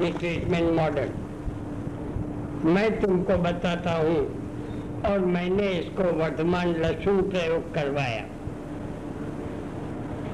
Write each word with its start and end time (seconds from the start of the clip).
Treatment 0.00 0.70
model 0.72 1.08
मैं 2.64 3.00
तुमको 3.00 3.36
बताता 3.36 3.92
हूँ, 3.92 4.20
और 5.06 5.18
मैंने 5.26 5.68
इसको 5.68 6.02
वर्तमान 6.02 6.74
लहसुन 6.74 7.20
प्रयोग 7.22 7.74
करवाया। 7.74 8.24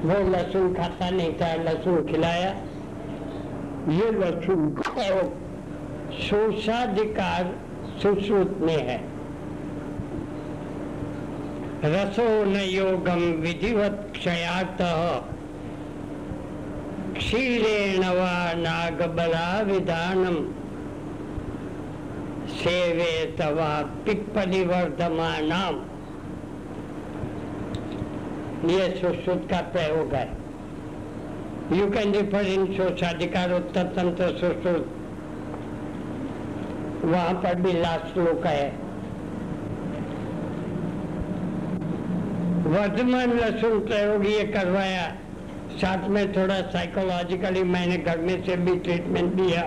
वो 0.03 0.19
लहसुन 0.31 0.75
खाता 0.75 1.11
नहीं 1.11 1.33
था, 1.33 1.55
लहसुन 1.55 2.07
खिलाया। 2.07 2.51
ये 3.89 4.11
लहसुन 4.11 4.69
प्रयोग 4.71 5.27
शोषाधिकार 6.21 7.55
सुश्रुत 8.03 8.59
में 8.61 8.77
है। 8.77 9.01
रसो 11.85 12.45
न 12.45 12.57
योगम 12.57 13.21
विधिवत 13.43 14.13
क्षयात 14.13 14.79
क्षीरेण 17.27 18.05
वा 18.05 18.53
नागबला 18.55 19.61
विधानम। 19.61 20.35
सेवे 22.49 23.15
तवा 23.39 23.71
पिप्पलिवर्धमानाम 24.05 25.81
ये 28.71 28.87
सुश्रुत 28.97 29.49
का 29.51 29.61
प्रयोग 29.73 30.15
है। 30.15 30.29
यू 31.73 31.91
कैन 31.91 32.13
रिफर 32.13 32.47
इन 32.47 32.67
शोषाधिकार 32.77 33.53
उत्तर 33.53 33.93
तंत्र 33.97 34.31
सुश्रुत। 34.39 34.89
वहाँ 37.05 37.35
पर 37.35 37.61
भी 37.61 37.73
लास्ट 37.73 38.13
श्लोक 38.13 38.47
है। 38.47 38.71
वर्धमान 42.71 43.39
लहसुन 43.39 43.87
प्रयोग 43.87 44.27
ये 44.27 44.45
करवाया। 44.47 45.15
साथ 45.77 46.09
में 46.09 46.33
थोड़ा 46.33 46.61
साइकोलॉजिकली 46.71 47.63
मैंने 47.65 47.97
घर 47.97 48.19
में 48.19 48.45
से 48.45 48.57
भी 48.57 48.77
ट्रीटमेंट 48.79 49.33
दिया। 49.35 49.63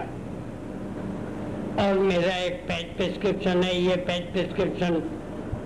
और 1.80 2.00
मेरा 2.00 2.36
एक 2.36 2.62
पेट 2.64 2.96
प्रिस्क्रिप्शन 2.98 3.64
है, 3.64 3.76
ये 3.78 3.96
पेट 4.08 4.32
प्रिस्क्रिप्शन 4.32 5.02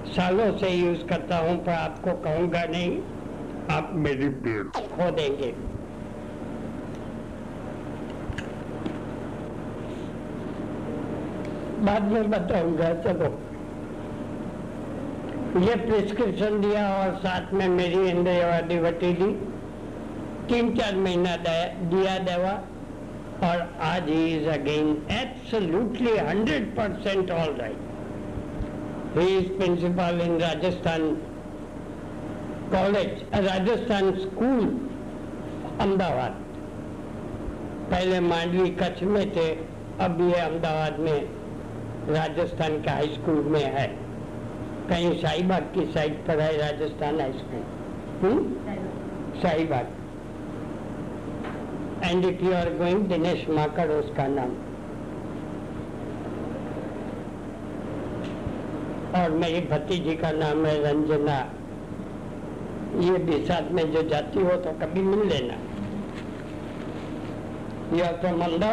सालों 0.08 0.58
से 0.58 0.70
यूज़ 0.70 1.06
करता 1.08 1.38
हूँ, 1.38 1.56
पर 1.58 1.72
आपको 1.72 2.12
कहूँगा 2.24 2.64
नहीं, 2.64 2.98
आप 3.72 3.92
मेरी 3.94 4.28
भीड़ 4.44 4.64
खो 4.90 5.10
देंगे। 5.12 5.52
बाद 11.86 12.12
में 12.12 12.30
बताऊँगा, 12.30 12.94
चलो। 13.04 13.32
ये 15.62 15.76
प्रिस्क्रिप्शन 15.76 16.62
दिया 16.62 16.88
और 16.96 17.16
साथ 17.18 17.54
में 17.54 17.68
मेरी 17.70 18.08
इंद्रियवादी 18.10 18.80
वटी 18.80 19.14
दी 19.14 19.32
तीन 20.50 20.76
चार 20.76 20.96
महीना 20.98 21.36
दिया 21.38 22.18
दवा। 22.26 22.54
और 23.44 23.62
आज 23.82 24.10
he 24.10 24.24
is 24.36 24.48
again 24.50 24.90
absolutely 25.12 26.18
hundred 26.18 26.66
percent 26.76 27.32
all 27.32 27.56
right 27.56 29.18
he 29.18 29.26
is 29.38 29.48
principal 29.58 30.22
in 30.24 30.38
Rajasthan 30.42 31.02
college 32.74 33.24
Rajasthan 33.46 34.12
school 34.20 34.64
Ahmedabad 35.80 36.40
पहले 37.92 38.20
मांडवी 38.20 38.70
कच्छ 38.82 39.04
में 39.06 39.26
थे 39.36 39.50
अब 40.06 40.22
ये 40.22 40.36
अहमदाबाद 40.36 41.00
में 41.00 41.20
राजस्थान 42.10 42.82
के 42.82 42.90
हाई 42.90 43.08
स्कूल 43.14 43.44
में 43.56 43.66
है। 43.76 43.88
कहीं 44.90 45.12
शाहीबाग 45.22 45.64
की 45.76 45.86
साइड 45.94 46.16
पर 46.28 46.40
है 46.40 46.56
Rajasthan 46.58 47.20
high 47.22 47.34
school 47.34 48.40
Shahibag 49.42 49.92
and 52.04 52.26
if 52.26 52.44
you 52.46 52.54
are 52.54 52.70
going 52.78 53.06
Dinesh 53.08 53.46
Makad 53.50 53.90
उसका 53.92 54.28
नाम 54.28 54.56
और 59.16 59.32
मेरी 59.38 59.60
भतीजी 59.68 60.16
का 60.16 60.32
नाम 60.34 60.66
है 60.66 60.78
रंजना। 60.84 61.38
ये 63.02 63.18
भी 63.26 63.44
साथ 63.46 63.72
में 63.72 63.84
जो 63.94 64.02
जाती 64.10 64.42
हो 64.42 64.56
तो 64.64 64.72
कभी 64.80 65.02
मिल 65.04 65.28
लेना। 65.30 65.56
यह 67.98 68.12
तो 68.24 68.36
मंदा 68.38 68.72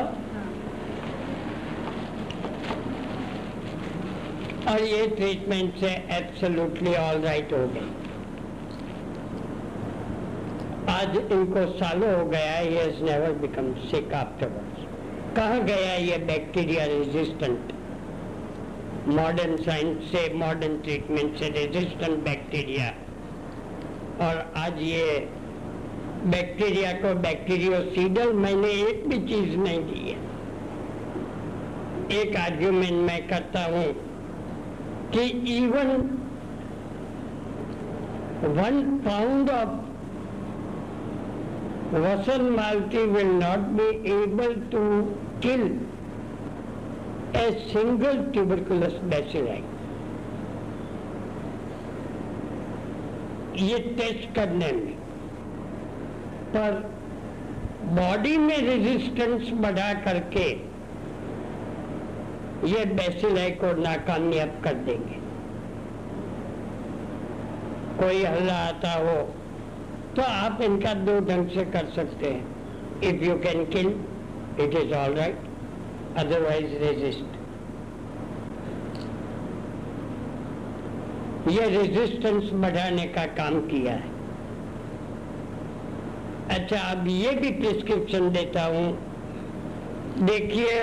और 4.72 4.82
ये 4.84 5.06
ट्रीटमेंट 5.16 5.76
से 5.80 5.90
एब्सोल्युटली 6.16 6.94
ऑल 6.96 7.20
राइट 7.22 7.52
हो 7.52 7.66
गई। 7.74 7.99
आज 11.00 11.14
इनको 11.16 11.60
सालों 11.72 12.08
हो 12.14 12.24
गया 12.30 12.56
ये 12.60 12.80
नेवर 13.02 13.32
बिकम 13.42 13.68
सिक 13.82 14.12
आफ्टरवर्ड्स 14.14 14.82
कहा 15.36 15.58
गया 15.68 15.94
ये 15.96 16.16
बैक्टीरिया 16.26 16.84
रेजिस्टेंट 16.86 17.72
मॉडर्न 19.18 19.56
साइंस 19.58 20.10
से 20.10 20.22
मॉडर्न 20.34 20.76
ट्रीटमेंट 20.78 21.38
से 21.38 21.48
रेजिस्टेंट 21.56 22.18
बैक्टीरिया 22.24 22.88
और 24.26 24.42
आज 24.56 24.82
ये 24.82 25.06
बैक्टीरिया 26.26 26.92
को 27.02 27.14
बैक्टीरियोसीडल 27.22 28.32
मैंने 28.44 28.72
एक 28.82 29.08
भी 29.08 29.18
चीज़ 29.28 29.56
नहीं 29.58 29.82
दी 29.84 30.00
है। 30.10 30.18
एक 32.20 32.36
आर्ग्यूमेंट 32.36 32.98
मैं 33.10 33.20
करता 33.28 33.64
हूँ 33.66 33.86
कि 35.14 35.24
इवन 35.56 35.94
वन 38.58 38.82
पाउंड 39.06 39.50
ऑफ़ 39.50 39.88
वसन 41.92 42.42
multi 42.56 43.04
will 43.06 43.30
not 43.34 43.62
be 43.78 43.86
able 44.10 44.52
to 44.72 44.80
kill 45.42 45.62
a 47.36 47.50
single 47.62 48.22
tuberculous 48.32 48.92
bacilli 49.04 49.62
ये 53.64 53.78
टेस्ट 53.96 54.34
करने 54.34 54.70
में। 54.72 54.92
पर 56.54 56.78
बॉडी 57.98 58.36
में 58.38 58.56
रेजिस्टेंस 58.58 59.50
बढ़ा 59.62 59.92
करके 60.04 60.46
ये 62.68 62.84
बैसिलाई 62.94 63.50
को 63.60 63.72
नाकामयाब 63.82 64.60
कर 64.64 64.74
देंगे। 64.86 65.18
कोई 67.98 68.24
हल्ला 68.24 68.54
आता 68.68 68.92
हो 68.94 69.18
तो 70.16 70.22
आप 70.22 70.62
इनका 70.62 70.92
दो 71.00 71.18
ढंग 71.26 71.48
से 71.50 71.64
कर 71.72 71.90
सकते 71.96 72.30
हैं। 72.30 73.10
If 73.10 73.24
you 73.24 73.34
can 73.40 73.64
kill 73.66 73.88
it 74.60 74.74
is 74.76 74.94
all 74.94 75.14
right 75.14 75.38
otherwise 76.18 76.74
resist 76.84 77.38
ये 81.50 81.68
रेजिस्टेंस 81.70 82.50
बढ़ाने 82.54 83.04
का 83.14 83.24
काम 83.36 83.60
किया 83.68 83.92
है। 83.92 84.08
अच्छा 86.50 86.80
अब 86.90 87.06
ये 87.08 87.30
भी 87.34 87.50
प्रिस्क्रिप्शन 87.52 88.30
देता 88.32 88.64
हूँ। 88.66 88.86
देखिए, 90.22 90.80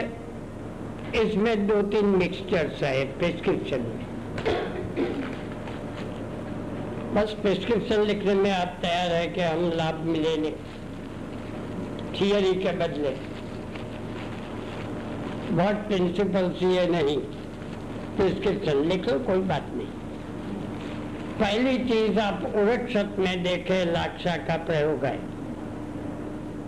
इसमें 1.21 1.67
दो 1.67 1.81
तीन 1.91 2.05
मिक्सचर्स 2.17 2.83
है 2.83 3.05
प्रिस्क्रिप्शन 3.19 3.81
में। 3.81 4.05
बस 7.17 7.33
प्रिस्क्रिप्शन 7.33 8.01
लिखने 8.01 8.33
में 8.33 8.51
आप 8.51 8.67
तैयार 8.81 9.11
है 9.11 9.28
कि 9.28 9.41
हम 9.41 9.72
लाभ 9.75 9.95
मिलेंगे। 9.95 10.51
थियरी 12.19 12.53
के 12.53 12.72
बदले। 12.72 13.09
बहुत 15.56 15.75
प्रिंसिपल्स 15.75 16.63
ये 16.63 16.88
नहीं? 16.88 17.17
प्रिस्क्रिप्शन 18.17 18.77
लिख 18.77 19.09
लो 19.09 19.19
कोई 19.19 19.38
बात 19.38 19.66
नहीं। 19.73 19.88
पहली 21.39 21.77
चीज़ 21.77 22.19
आप 22.19 22.44
उड़क्षत 22.56 23.16
में 23.19 23.44
देखे 23.44 23.91
लाक्षा 23.91 24.38
का 24.38 24.57
प्रयोग 24.57 25.06
है। 25.06 25.19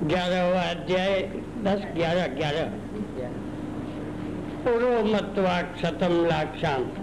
ग्यारहवा 0.07 0.61
अध्याय 0.61 1.21
दस 1.63 1.85
ग्यारह 1.95 2.27
ग्यारह। 2.27 2.65
उरो 4.71 5.05
मतवाक 5.05 5.75
शतम 5.81 6.25
लाक्षाम। 6.25 6.98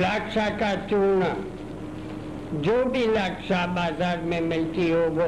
लाक्षा 0.00 0.48
का 0.58 0.74
चूर्ण 0.88 1.26
जो 2.62 2.84
भी 2.84 3.06
लाक्षा 3.06 3.64
बाज़ार 3.74 4.20
में 4.22 4.40
मिलती 4.42 4.88
हो, 4.90 5.00
वो 5.10 5.26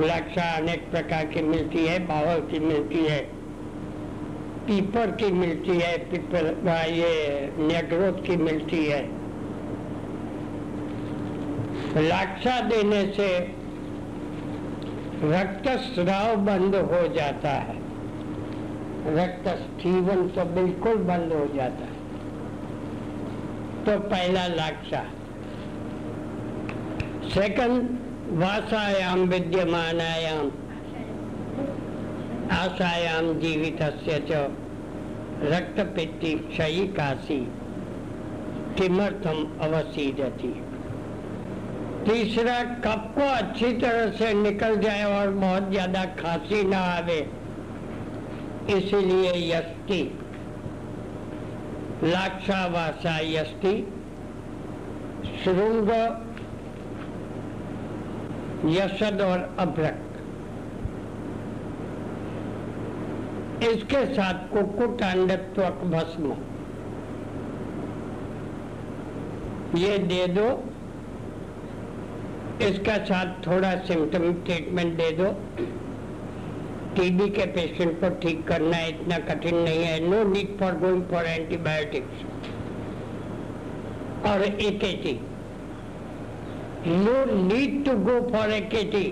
लाक्षा 0.00 0.44
अनेक 0.56 0.90
प्रकार 0.90 1.24
की 1.26 1.42
मिलती 1.44 1.86
है 1.86 1.98
बावल 2.06 2.40
की 2.50 2.58
मिलती 2.60 3.04
है, 3.04 3.18
पीपर 4.66 5.10
की 5.12 5.30
मिलती 5.32 5.78
है, 5.78 5.96
पीपर 6.10 6.46
ये 6.90 7.12
नेग्रोथ 7.60 8.22
की 8.26 8.36
मिलती 8.36 8.84
है। 8.86 9.02
लाक्षा 12.02 12.60
देने 12.68 13.02
से 13.12 13.28
रक्त 15.24 15.68
स्राव 15.80 16.36
बंद 16.44 16.74
हो 16.84 17.06
जाता 17.14 17.50
है। 17.60 17.76
रक्त 19.16 19.48
स्थीवन 19.58 20.28
तो 20.28 20.44
बिल्कुल 20.54 20.96
बंद 21.04 21.32
हो 21.32 21.46
जाता 21.56 21.84
है। 21.84 21.93
तो 23.86 23.98
पहला 24.00 24.46
लाक्षा। 24.46 25.02
सेकंड 27.30 27.88
वासायाम 28.38 29.20
विद्यमानायाम 29.28 30.50
आशायाम 32.52 33.32
जीवित 33.40 33.82
रक्तपित्ति 35.44 36.34
क्षयी 36.50 36.86
काशी 36.88 37.38
किमर्थम 38.78 39.44
अवसीदती? 39.60 40.52
तीसरा 42.04 42.58
कप 42.80 43.12
को 43.14 43.28
अच्छी 43.34 43.72
तरह 43.72 44.10
से 44.10 44.32
निकल 44.34 44.76
जाए 44.80 45.04
और 45.12 45.30
बहुत 45.36 45.70
ज़्यादा 45.70 46.04
खांसी 46.16 46.62
ना 46.62 46.78
आवे। 46.78 47.18
इसलिए 48.70 49.32
यस्ति। 49.48 50.02
लाक्षावासा 52.04 53.18
यस्ति 53.18 53.74
श्रृंग 55.42 55.90
यशद 58.70 59.20
और 59.20 59.56
अभ्रक। 59.58 60.00
इसके 63.64 64.04
साथ 64.14 64.48
कुकुट 64.52 65.02
अंडत्वक 65.02 65.82
भस्म। 65.92 66.36
ये 69.78 69.98
दे 69.98 70.26
दो। 70.28 70.48
इसका 72.64 72.96
साथ 73.04 73.46
थोड़ा 73.46 73.74
सिम्टम 73.84 74.32
ट्रीटमेंट 74.44 74.96
दे 74.96 75.10
दो। 75.10 75.30
टीबी 76.96 77.28
के 77.30 77.46
पेशेंट 77.52 77.92
को 78.00 78.08
ठीक 78.20 78.46
करना 78.48 78.78
इतना 78.86 79.18
कठिन 79.26 79.56
नहीं 79.58 79.84
है। 79.84 79.98
No 80.00 80.22
need 80.30 80.58
for 80.60 80.78
going 80.80 81.02
for 81.10 81.24
antibiotics 81.26 82.16
और 84.26 84.42
AKT 84.42 85.14
no 86.86 87.24
need 87.34 87.84
to 87.84 87.92
go 88.04 88.16
for 88.30 88.52
AKT 88.52 89.06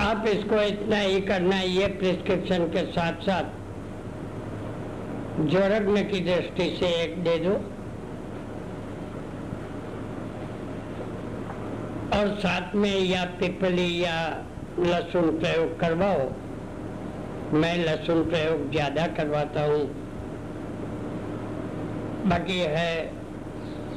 आप 0.00 0.26
इसको 0.26 0.60
इतना 0.64 0.98
ही 0.98 1.20
करना 1.22 1.56
है, 1.56 1.68
ये 1.68 1.86
प्रिस्क्रिप्शन 1.96 2.66
के 2.74 2.84
साथ 2.92 3.22
साथ 3.22 3.58
जोरग्न 5.46 6.02
की 6.04 6.20
दृष्टि 6.24 6.68
से 6.76 6.88
एक 7.02 7.12
दे 7.24 7.36
दो। 7.38 7.52
और 12.12 12.28
साथ 12.38 12.74
में 12.74 12.98
या 13.00 13.24
पिपली 13.40 13.90
या 14.02 14.16
लहसुन 14.78 15.30
प्रयोग 15.38 15.78
करवाओ। 15.80 16.28
मैं 17.52 17.76
लहसुन 17.78 18.22
प्रयोग 18.24 18.70
ज़्यादा 18.70 19.06
करवाता 19.16 19.64
हूँ। 19.64 19.84
बाकी 22.26 22.58
है 22.58 22.92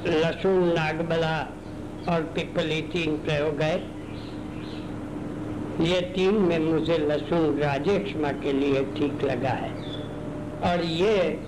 लहसुन, 0.08 0.64
नागबला 0.74 1.36
और 2.10 2.22
पिपली 2.36 2.81
तीन 2.94 3.18
प्रयोग 3.18 3.62
है। 3.62 3.75
ये 5.84 6.02
तीन 6.16 6.36
में 6.36 6.58
मुझे 6.60 6.98
लहसुन 6.98 7.58
राजेक्षमा 7.60 8.31
के 8.42 8.52
लिए 8.54 8.84
ठीक 8.96 9.24
लगा 9.24 9.54
है। 9.56 9.72
और 10.64 10.84
ये 10.84 11.40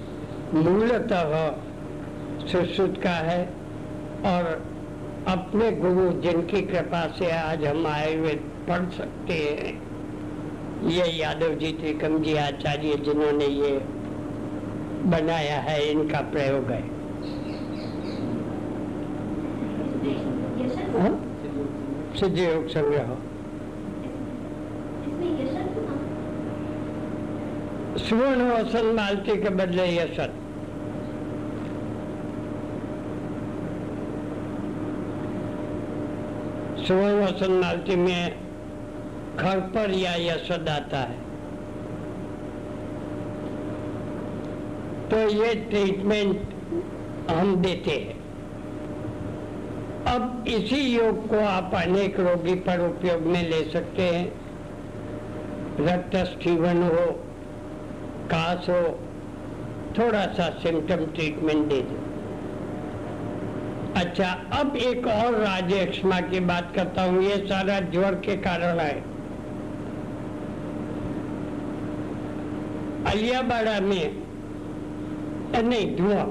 मूलतः 0.54 1.34
सुश्रुत 2.48 3.02
का 3.04 3.16
है 3.28 3.44
और 4.26 4.44
अपने 5.28 5.72
गुरु 5.72 6.22
जिनकी 6.22 6.62
कृपा 6.62 7.06
से 7.08 7.30
आज 7.32 7.64
हम 7.66 7.88
आयुर्वेद 7.88 8.42
पढ़ 8.68 8.90
सकते 8.90 9.34
हैं। 9.34 10.90
ये 10.90 11.06
यादव 11.12 11.54
जी 11.54 11.72
त्रिकम 11.72 12.18
जी 12.24 12.36
आचार्य 12.36 12.96
जिन्होंने 12.98 13.46
ये 13.46 13.72
बनाया 15.10 15.60
है, 15.60 15.78
इनका 15.92 16.22
प्रयोग 16.32 16.72
है। 16.72 16.82
हाँ? 21.00 21.14
सिद्ध 22.20 22.38
योग 22.38 22.68
संग्रह। 22.68 23.18
सुवर्ण 28.00 28.50
वसन 28.52 28.94
मालती 28.96 29.42
के 29.42 29.50
बदले 29.50 29.88
यशत 29.96 30.42
वसन 36.94 37.52
मालती 37.52 37.96
में 37.96 38.36
घर 39.36 39.60
पर 39.60 39.92
या 39.92 40.16
यशद 40.16 40.70
आता 40.70 40.98
है। 40.98 41.26
तो 45.10 45.18
ये 45.18 45.56
ट्रीटमेंट 45.56 46.42
हम 47.32 47.56
देते 47.56 47.92
हैं। 47.92 48.26
अब 50.06 50.46
इसी 50.48 50.96
योग 50.96 51.28
को 51.28 51.40
आप 51.40 51.72
अनेक 51.76 52.20
रोगी 52.20 52.56
पर 52.56 52.90
उपयोग 52.90 53.22
में 53.22 53.50
ले 53.50 53.72
सकते 53.72 54.02
हैं। 54.02 54.46
रक्त 55.80 56.16
स्टीवन 56.16 56.84
हो, 56.84 57.12
कास 58.32 58.70
हो, 58.70 59.00
थोड़ा 59.98 60.26
सा 60.26 60.50
सिम्टम 60.50 61.06
ट्रीटमेंट 61.06 61.68
दे 61.68 61.82
दो। 61.82 62.05
अच्छा 63.96 64.30
अब 64.54 64.76
एक 64.76 65.06
और 65.08 65.36
राज्य 65.36 65.76
एक्समा 65.76 66.20
की 66.22 66.40
बात 66.40 66.72
करता 66.76 67.04
हूँ। 67.04 67.22
ये 67.24 67.36
सारा 67.48 67.80
ज्वर 67.80 68.16
के 68.16 68.36
कारण 68.38 68.80
है। 68.80 68.96
अलियाबाड़ा 73.12 73.80
में 73.80 74.24
नहीं, 75.64 75.96
धुआँ। 75.96 76.26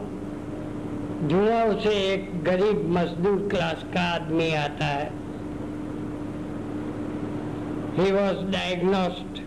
धुआँ 1.28 1.80
से 1.80 1.90
एक 2.12 2.42
गरीब 2.44 2.86
मजदूर 2.90 3.48
क्लास 3.50 3.84
का 3.94 4.02
आदमी 4.14 4.52
आता 4.54 4.86
है। 4.86 5.06
He 7.96 8.12
was 8.12 8.44
diagnosed 8.50 9.38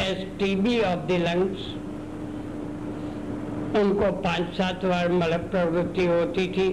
as 0.00 0.24
TB 0.38 0.80
of 0.80 1.06
the 1.06 1.20
lungs 1.22 1.74
उनको 3.80 4.12
पाँच 4.12 4.56
सात 4.56 4.84
बार 4.84 5.12
मल 5.12 5.36
प्रवृत्ति 5.36 6.06
होती 6.06 6.46
थी। 6.48 6.68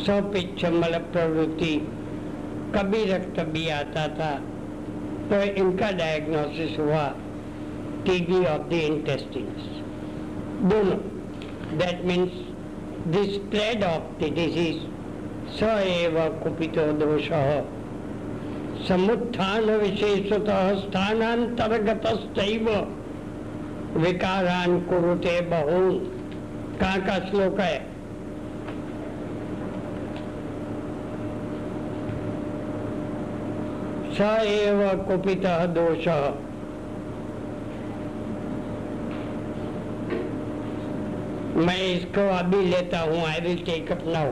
सौ 0.00 0.20
पिछ 0.22 0.64
मल 0.64 0.98
प्रवृत्ति। 0.98 1.76
कभी 2.74 3.04
रक्त 3.04 3.40
भी 3.40 3.68
आता 3.68 4.08
था। 4.08 4.32
तो 5.30 5.42
इनका 5.42 5.90
डायग्नोसिस 5.90 6.78
हुआ 6.78 7.14
TB 8.06 8.32
of 8.44 8.64
the 8.70 8.80
intestines. 8.86 9.68
Dono. 10.64 10.96
That 11.80 12.02
means 12.04 12.34
the 13.08 13.22
spread 13.36 13.84
of 13.84 14.10
the 14.18 14.28
disease 14.40 14.82
स 15.50 15.62
एव 15.62 16.18
कुपितो 16.42 16.92
दोष। 16.92 17.28
समुत्थान 18.88 19.64
विशेषतः 19.64 20.74
स्थानांतर्गत 20.74 22.06
विकारान 23.96 24.78
कुरुते 24.80 25.40
बहुन 25.40 25.98
कहाँ 26.80 27.00
का 27.00 27.18
श्लोक 27.28 27.60
है? 27.60 27.76
स 34.14 34.20
एव 34.46 34.82
कुपित 35.06 35.46
दोष। 35.70 36.08
मैं 41.56 41.82
इसको 41.86 42.28
अभी 42.38 42.64
लेता 42.66 43.00
हूँ 43.00 43.24
I 43.24 43.40
will 43.40 43.64
take 43.66 43.92
up 43.92 44.02
now 44.06 44.30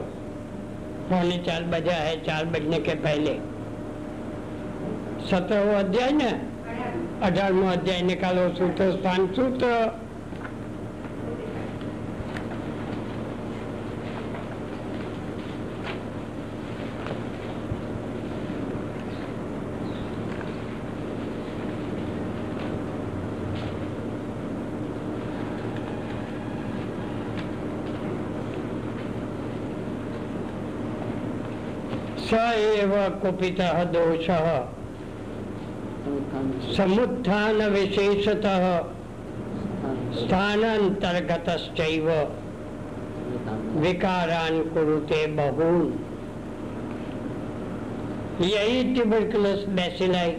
पौने 1.09 1.37
चार 1.37 1.63
बजा 1.71 1.93
है, 1.93 2.15
चार 2.23 2.45
बजने 2.45 2.79
के 2.79 2.95
पहले। 3.05 3.33
सत्रह 5.29 5.79
अध्याय 5.79 6.11
न? 6.11 6.52
अठारहवा 7.23 7.71
अध्याय 7.71 8.01
निकालो 8.01 8.47
सूत्र 8.55 8.91
स्थान 8.91 9.27
सूत्र। 9.33 9.67
स 32.19 32.45
एव 32.59 32.93
कुपितः 33.21 33.83
दोषः। 33.93 34.82
समुत्थान 36.03 37.61
विशेषतः 37.71 38.63
स्थानांतर्गतश्चैव 40.15 42.07
विकारान 43.83 44.61
कुरुते 44.69 45.25
बहून। 45.35 45.85
यही 48.41 48.83
ट्यूबरकुलस 48.93 49.63
बैसिलाई 49.69 50.31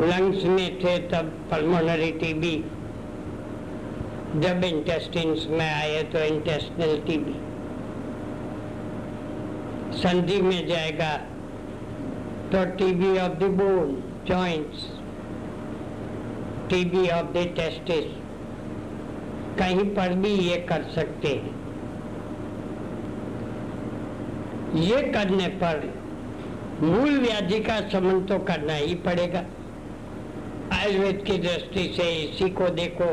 लंग्स 0.00 0.44
में 0.44 0.78
थे 0.84 0.96
तब 1.08 1.32
पल्मोनरी 1.50 2.10
टीबी 2.20 2.54
जब 4.36 4.64
इंटेस्टिन्स 4.64 5.46
में 5.50 5.68
आए 5.70 6.02
तो 6.12 6.24
इंटेस्टिनल 6.26 6.96
टीबी 7.08 7.36
संधि 9.98 10.40
में 10.42 10.66
जाएगा 10.68 11.12
तो 12.52 12.64
TB 12.78 13.18
of 13.18 13.38
the 13.38 13.50
bone 13.60 14.02
joints 14.26 14.84
TB 16.70 17.08
of 17.10 17.32
the 17.32 17.46
testis 17.56 18.04
कहीं 19.58 19.84
पर 19.94 20.14
भी 20.16 20.28
ये 20.28 20.56
कर 20.68 20.82
सकते 20.94 21.28
हैं। 21.28 21.54
ये 24.82 25.00
करने 25.12 25.48
पर 25.62 25.82
मूल 26.82 27.18
व्याधि 27.20 27.58
का 27.60 27.80
समन 27.88 28.20
तो 28.26 28.38
करना 28.44 28.74
ही 28.74 28.94
पड़ेगा। 29.04 29.44
आयुर्वेद 30.72 31.22
की 31.26 31.38
दृष्टि 31.38 31.92
से 31.96 32.10
इसी 32.14 32.48
को 32.50 32.68
देखो। 32.76 33.12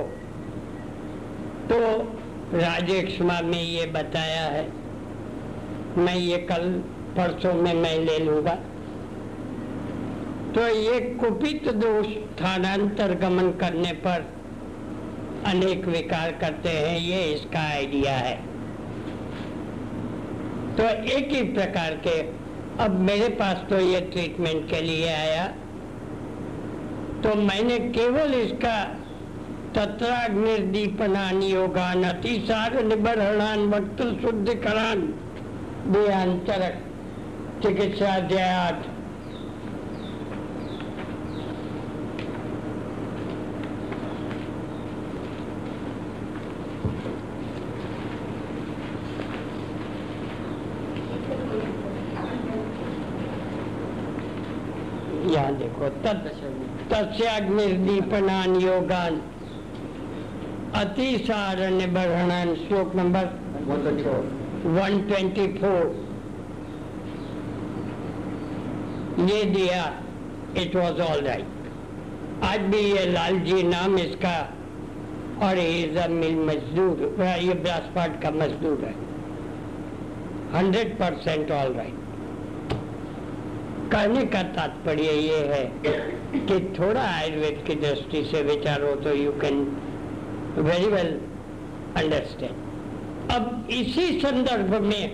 तो 1.69 1.79
राजेश 2.53 3.19
में 3.21 3.61
ये 3.61 3.85
बताया 3.93 4.43
है, 4.43 4.67
मैं 5.97 6.15
ये 6.15 6.37
कल 6.51 6.69
परसों 7.17 7.53
में 7.53 7.73
मैं 7.73 7.97
ले 7.99 8.17
लूँगा। 8.19 8.57
तो 10.49 10.67
ये 10.67 10.99
कुपित 11.15 11.67
दोष 11.73 12.05
स्थानांतर 12.05 13.13
गमन 13.19 13.51
करने 13.51 13.91
पर 14.05 14.25
अनेक 15.45 15.85
विकार 15.87 16.31
करते 16.41 16.69
हैं, 16.69 16.97
ये 16.99 17.23
इसका 17.25 17.59
आइडिया 17.69 18.13
है। 18.13 18.35
तो 20.77 20.83
एक 21.13 21.31
ही 21.33 21.41
प्रकार 21.53 21.93
के, 22.07 22.19
अब 22.83 22.99
मेरे 23.01 23.29
पास 23.35 23.65
तो 23.69 23.79
ये 23.79 24.01
ट्रीटमेंट 24.07 24.69
के 24.69 24.81
लिए 24.81 25.13
आया। 25.13 25.45
तो 27.23 27.35
मैंने 27.37 27.77
केवल 27.91 28.33
इसका 28.33 28.83
तत्राग्निर्दीपनान 29.75 31.41
योगान, 31.43 32.03
अतिसार 32.03 32.83
निबरणान 32.83 33.67
वक्त 33.69 34.01
शुद्धिकरान 34.21 35.01
देहांतरक 35.87 36.81
चिकित्सा 37.63 38.17
अध्याय 55.79 56.13
यहाँ 56.13 56.23
देखो 56.23 56.47
तस्याग्निर्दीपनान 56.89 58.55
योगान। 58.55 59.13
अतिसारण्य 60.75 61.85
बढ़ान 61.87 62.49
श्लोक 62.55 62.95
नंबर 62.95 63.25
124 64.77 65.93
ये 69.29 69.39
दिया 69.45 69.83
इट 70.57 70.75
वॉज़ 70.75 70.99
ऑल 71.01 71.21
राइट 71.27 72.43
आज 72.43 72.59
भी 72.71 72.81
ये 72.81 73.05
लाल 73.11 73.39
जी 73.39 73.63
नाम 73.63 73.97
इसका, 73.97 74.37
और 75.43 75.57
ये 75.57 76.07
मिल 76.09 76.35
मजदूर, 76.45 76.95
ये 77.21 77.53
ब्रासपाट 77.53 78.21
का 78.23 78.31
मजदूर 78.31 78.85
है। 78.85 78.93
हंड्रेड 80.53 80.89
परसेंट 80.99 81.51
ऑल 81.51 81.73
राइट 81.73 81.98
कहने 83.91 84.25
का 84.25 84.41
तात्पर्य 84.55 85.11
ये 85.11 85.37
है 85.47 85.63
कि 85.85 86.59
थोड़ा 86.79 87.01
आयुर्वेद 87.01 87.63
की 87.67 87.75
दृष्टि 87.75 88.23
से 88.25 88.41
विचारो 88.43 88.95
तो 88.95 89.13
you 89.15 89.31
can 89.41 89.63
very 90.57 90.87
well 90.87 91.11
understand 91.97 93.31
अब 93.31 93.67
इसी 93.71 94.19
संदर्भ 94.19 94.73
में 94.81 95.05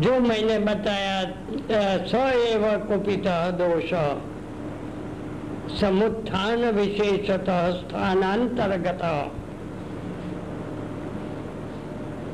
जो 0.00 0.18
मैंने 0.20 0.58
बताया 0.58 1.20
स 2.06 2.14
एव 2.36 2.64
कुपित 2.88 3.26
दोष, 3.60 3.92
समुत्थान 5.80 6.64
विशेषतः 6.70 7.70
स्थानांतर्गत। 7.72 9.02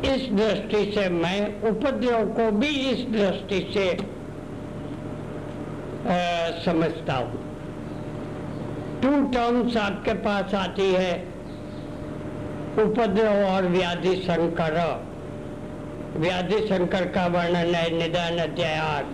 इस 0.04 0.28
दृष्टि 0.32 0.92
से 0.92 1.08
मैं 1.08 1.62
उपद्रव 1.62 2.26
को 2.28 2.50
भी 2.50 2.66
इस 2.66 3.06
दृष्टि 3.08 3.70
से 3.74 3.90
आ, 6.02 6.50
समझता 6.64 7.14
हूँ। 7.14 7.40
टू 9.02 9.10
टर्म्स 9.30 9.76
आपके 9.76 10.14
पास 10.14 10.54
आती 10.54 10.92
है 10.92 11.12
उपद्रव 12.78 13.44
और 13.46 13.66
व्याधि 13.68 14.14
संकर। 14.16 14.78
व्याधि 16.16 16.58
संकर 16.66 17.04
का 17.08 17.26
वर्णन 17.26 17.74
है 17.74 17.98
निदान 17.98 18.38
अध्याय 18.38 18.74
आठ? 18.74 19.04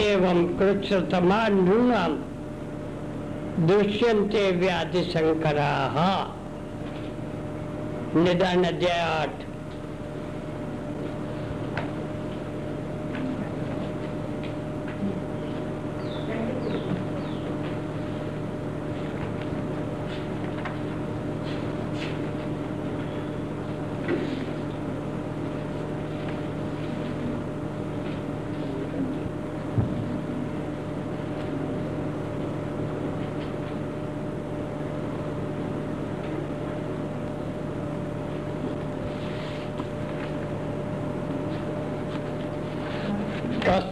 एवं 0.00 0.44
कृष्णतमा 0.58 1.46
दृश्यंते 3.66 4.50
व्याधि 4.52 5.02
संकरा। 5.02 5.70
निदान 8.14 8.64
अध्याय 8.64 8.98
आठ। 9.00 9.49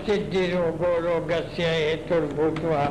कश्चिद्धि 0.08 0.44
रोगो 0.46 0.90
रोगस्य 0.98 1.64
हेतुर्भूतवा 1.64 2.82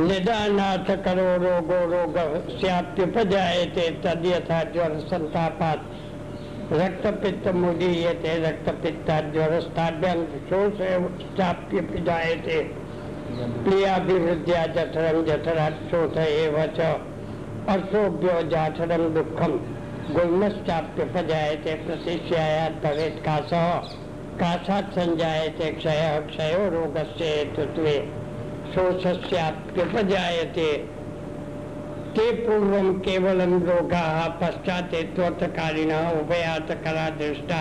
निदानाथ 0.00 0.90
करो 1.04 1.24
रोगो 1.44 1.78
रोग 1.92 2.18
स्याप्युपजायते 2.50 3.88
तद 4.04 4.26
यथा 4.26 4.62
ज्वर 4.70 4.98
संतापात। 5.04 5.80
रक्त 6.72 7.06
पित्त 7.22 7.48
मुदीयते 7.56 8.36
रक्त 8.44 8.70
पित्ता 8.82 9.20
ज्वर 9.32 9.60
स्थाभ्यंग 9.60 10.26
शोष 10.48 10.82
चाप्युपजायते 11.38 12.62
प्रियाभिवृद्ध्या 13.64 14.66
जठरम 14.76 15.24
जठरा 15.24 15.68
शोष 15.90 16.16
एव 16.26 16.64
च। 16.78 16.94
अशोभ्यो 17.70 18.42
जाठरम 18.50 19.08
दुखम। 19.14 19.58
गुल्मश्चाप्युपजायते 20.06 21.74
प्रतिष्यायात् 21.74 22.82
भवेत् 22.82 23.22
कासः। 23.24 23.68
कासात् 24.40 24.92
संजायते 24.92 25.70
क्षयः 25.70 26.18
क्षयो 26.26 26.68
रोगस्य 26.70 27.24
हेतुत्वे। 27.24 27.94
शोषस्याप्युपजायते 28.74 30.68
ते 32.14 32.30
पूर्वं 32.42 32.92
केवलं 33.00 33.58
रोगाः 33.62 34.18
पश्चात् 34.40 34.94
त्वर्थकारिणः 35.16 36.10
उभयातकरा 36.20 37.08
दृष्टा। 37.18 37.60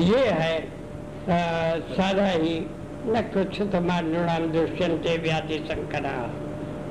ये 0.00 0.26
है 0.32 0.56
आ, 0.58 1.38
सारा 1.94 2.26
ही 2.26 2.58
न 3.06 3.22
कुछ 3.34 3.60
तमाम 3.72 4.46
दृश्यंते 4.52 5.16
व्याधि 5.18 5.58
संकरा 5.68 6.12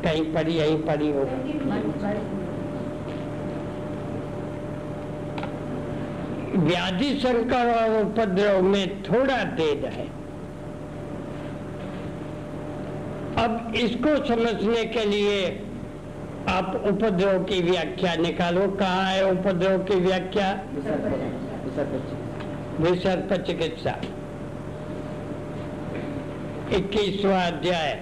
कहीं 0.04 0.26
पड़ी 0.34 0.56
यहीं 0.56 0.78
पड़ी 0.84 1.12
होगा 1.12 2.47
व्याधि 6.58 7.14
संकर 7.20 7.72
और 7.74 8.02
उपद्रव 8.02 8.62
में 8.62 9.04
थोड़ा 9.04 9.44
भेद 9.58 9.86
है। 9.86 10.06
अब 13.44 13.74
इसको 13.76 14.16
समझने 14.26 14.84
के 14.86 15.06
लिए 15.06 15.48
आप 16.50 16.84
उपद्रव 16.88 17.44
की 17.44 17.62
व्याख्या 17.62 18.16
निकालो। 18.16 18.68
कहा 18.72 19.04
है 19.04 19.32
उपद्रव 19.32 19.84
की 19.84 19.96
व्याख्या? 19.96 20.52
विसर्प 22.80 23.34
चिकित्सा। 23.48 23.96
इक्कीसवा 26.76 27.42
अध्याय। 27.42 28.02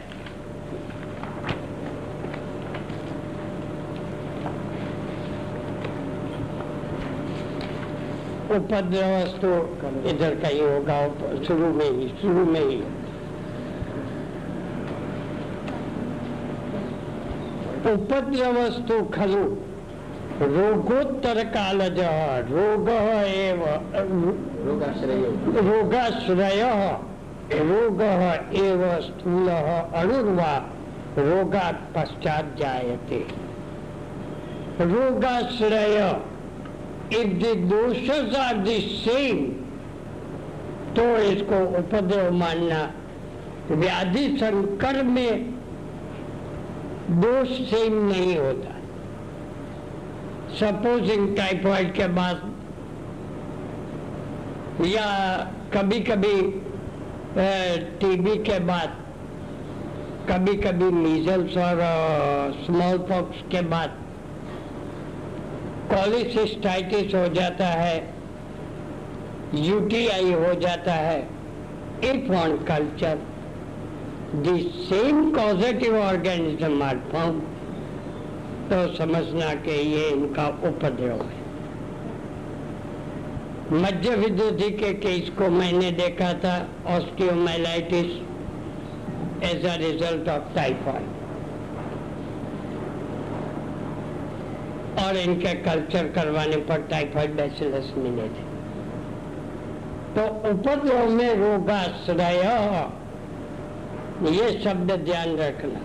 उपद्रव 8.56 9.14
तो 9.42 9.52
इधर 10.10 10.36
का 10.36 10.48
ही 10.48 10.60
होगा 10.60 10.98
शुरू 11.44 11.68
में 11.74 11.90
ही 11.90 12.08
शुरू 12.22 12.46
में 12.46 12.60
ही 12.62 12.78
उपद्रवस्तु 17.86 19.04
खलु। 19.14 19.46
रोगोत्तर 20.42 21.44
कालज 21.50 22.00
रोग 22.50 22.90
एव 22.90 23.62
रोगाश्रय। 24.68 25.22
रोग 27.62 28.02
एव 28.60 28.82
स्थूल 29.02 29.50
अणुर्वा 29.50 30.54
रोगात 31.18 31.78
पश्चात 31.96 32.56
जायते 32.60 33.20
रोगाश्रय। 34.82 35.98
इफ़ 37.14 37.34
द 37.42 37.56
दोषस 37.72 38.36
आर 38.38 38.58
द 38.58 38.80
सेम 38.92 39.38
तो 40.96 41.06
इसको 41.24 41.58
उपद्रव 41.80 42.32
मानना। 42.34 42.82
व्याधि 43.72 44.28
संकर 44.38 45.02
में 45.04 45.54
दोष 47.22 47.50
सेम 47.70 47.94
नहीं 48.08 48.38
होता। 48.38 48.72
सपोजिंग 50.60 51.36
टाइफॉइड 51.38 51.94
के 51.96 52.08
बाद 52.18 52.38
या 54.86 55.08
कभी 55.74 56.00
कभी 56.10 56.36
टीबी 58.00 58.36
के 58.44 58.60
बाद 58.68 58.96
कभी 60.30 60.54
कभी 60.62 60.90
मीजल्स 60.94 61.58
और 61.58 61.82
स्मॉल 62.66 62.98
पॉक्स 63.10 63.42
के 63.52 63.62
बाद 63.70 63.98
कॉलिसिस्टाइटिस 65.92 67.14
हो 67.16 67.28
जाता 67.34 67.68
है 67.82 67.98
यूटीआई 69.56 70.32
हो 70.34 70.54
जाता 70.62 70.94
है 71.06 71.20
if 72.04 72.32
on 72.36 72.58
culture 72.68 73.18
the 74.46 74.58
same 74.84 75.32
causative 75.32 75.98
organism 76.00 76.84
are 76.84 76.98
found 77.12 77.42
तो 78.70 78.78
समझना 78.96 79.54
कि 79.64 79.72
ये 79.92 80.08
इनका 80.10 80.48
उपद्रव 80.70 81.22
है। 81.24 81.44
मध्य 83.82 84.16
विद्युति 84.16 84.70
के 84.80 84.94
केस 85.04 85.30
को 85.38 85.50
मैंने 85.52 85.92
देखा 86.00 86.32
था 86.44 86.56
osteomyelitis 86.96 88.10
as 89.52 89.66
a 89.66 89.76
result 89.82 90.30
of 90.30 90.54
typhoid 90.56 91.15
और 95.06 95.18
इनके 95.18 95.54
कल्चर 95.64 96.08
करवाने 96.16 96.58
पर 96.70 96.88
टाइफॉइड 96.92 97.36
बैसिलस 97.38 97.94
मिले 97.98 98.28
थे 98.30 98.46
तो 100.16 100.26
उपद्रव 100.50 101.10
में 101.12 101.36
रोगाश्रय 101.36 102.44
ये 104.32 104.52
शब्द 104.62 104.92
ध्यान 105.06 105.36
रखना। 105.38 105.80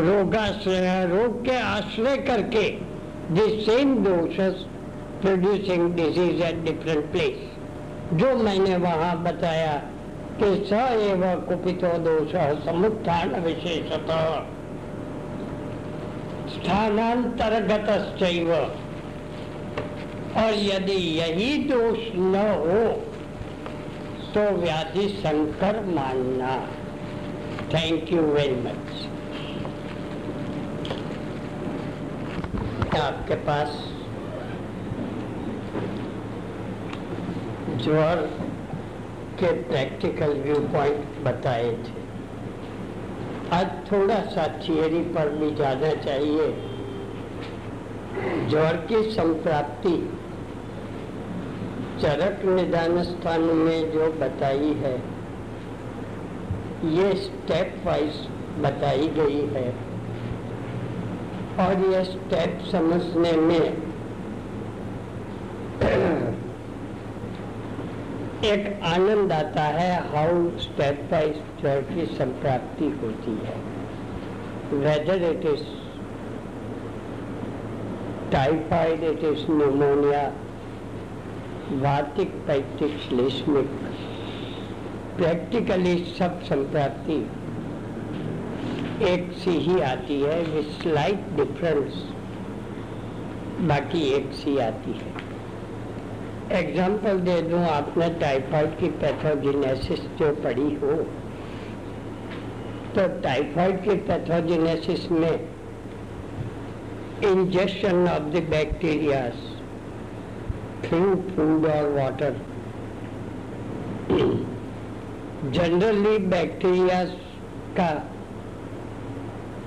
रोगाश्रय 0.00 1.06
रोग 1.06 1.44
के 1.44 1.56
आश्रय 1.60 2.16
करके 2.26 2.64
the 3.30 3.48
same 3.60 3.94
दोषस 4.04 4.64
producing 5.22 5.94
disease 5.94 6.42
at 6.42 6.62
different 6.64 7.10
place 7.12 8.18
जो 8.20 8.34
मैंने 8.44 8.76
वहाँ 8.84 9.14
बताया 9.22 9.72
कि 10.38 10.54
स 10.66 10.72
एव 11.06 11.24
कुपितो 11.48 11.92
दोष 12.04 12.34
समुत्थान 12.64 13.34
विशेषतः। 13.44 14.22
स्थानांतरगत 16.58 17.88
और 20.36 20.54
यदि 20.54 20.96
यही 21.18 21.56
दोष 21.64 21.98
न 22.14 22.42
हो 22.56 22.80
तो 24.34 24.42
व्याधि 24.56 25.08
संकर 25.18 25.80
मानना। 25.86 26.56
थैंक 27.74 28.12
यू 28.12 28.22
वेरी 28.22 28.54
मच 28.62 29.06
आपके 32.98 33.34
पास 33.46 33.76
ज्वर 37.84 38.20
के 39.40 39.52
प्रैक्टिकल 39.62 40.32
व्यू 40.42 40.58
पॉइंट 40.72 41.18
बताए 41.24 41.72
थे। 41.84 42.07
आज 43.52 43.68
थोड़ा 43.92 44.16
सा 44.22 44.46
थियरी 44.62 45.00
पर 45.14 45.28
भी 45.28 45.50
जाना 45.54 45.90
चाहिए। 46.04 46.48
ज्वर 48.48 48.76
की 48.88 49.02
संप्राप्ति। 49.10 49.92
चरक 52.00 52.44
निदान 52.44 53.02
स्थान 53.02 53.40
में 53.40 53.92
जो 53.92 54.12
बताई 54.12 54.72
है, 54.82 54.94
ये 56.92 57.14
स्टेप 57.16 57.82
वाइज 57.86 58.20
बताई 58.58 59.08
गई 59.08 59.40
है। 59.54 59.66
और 61.58 61.84
यह 61.86 62.02
स्टेप 62.04 62.60
समझने 62.72 63.32
में 63.32 63.88
एक 68.44 68.80
आनंद 68.84 69.32
आता 69.32 69.62
है 69.62 69.92
हाउ 70.10 70.58
स्टेप 70.58 71.08
बाय 71.10 71.34
स्टेप 71.58 71.88
की 71.88 72.04
संप्राप्ति 72.06 72.88
होती 72.98 73.32
है। 73.44 73.54
Whether 74.74 75.22
it 75.30 75.44
is 75.46 75.62
typhoid 78.32 79.02
it 79.04 79.24
is 79.24 79.44
pneumonia 79.50 80.22
वातिक 81.82 82.34
पैक्टिक 82.46 82.96
श्लेष्मिक 82.98 83.70
प्रैक्टिकली 85.16 85.96
सब 86.18 86.40
संप्राप्ति 86.44 87.18
एक 89.04 89.32
सी 89.38 89.58
ही 89.60 89.80
आती 89.82 90.20
है 90.20 90.40
विथ 90.44 90.72
स्लाइट 90.82 91.28
डिफरेंस 91.36 92.02
बाकी 93.68 94.08
एक 94.14 94.32
सी 94.34 94.58
आती 94.62 94.92
है। 94.92 95.16
एग्ज़ाम्पल 96.58 97.20
दे 97.20 97.40
दूँ, 97.42 97.64
आपने 97.68 98.08
टाइफाइड 98.20 98.78
की 98.78 98.88
पैथोजिनेसिस 99.00 100.00
जो 100.18 100.34
पढ़ी 100.44 100.74
हो 100.74 101.06
तो 102.98 103.06
टाइफाइड 103.22 103.82
की 103.84 103.94
पैथोजिनेसिस 104.06 105.10
में 105.10 105.34
injection 107.24 108.08
of 108.08 108.22
the 108.32 108.42
bacteria 108.50 109.20
through 110.84 111.14
food 111.28 111.66
और 111.66 111.90
वाटर 111.92 112.40
जनरली 115.52 116.18
बैक्टीरिया 116.26 117.04
का 117.78 117.90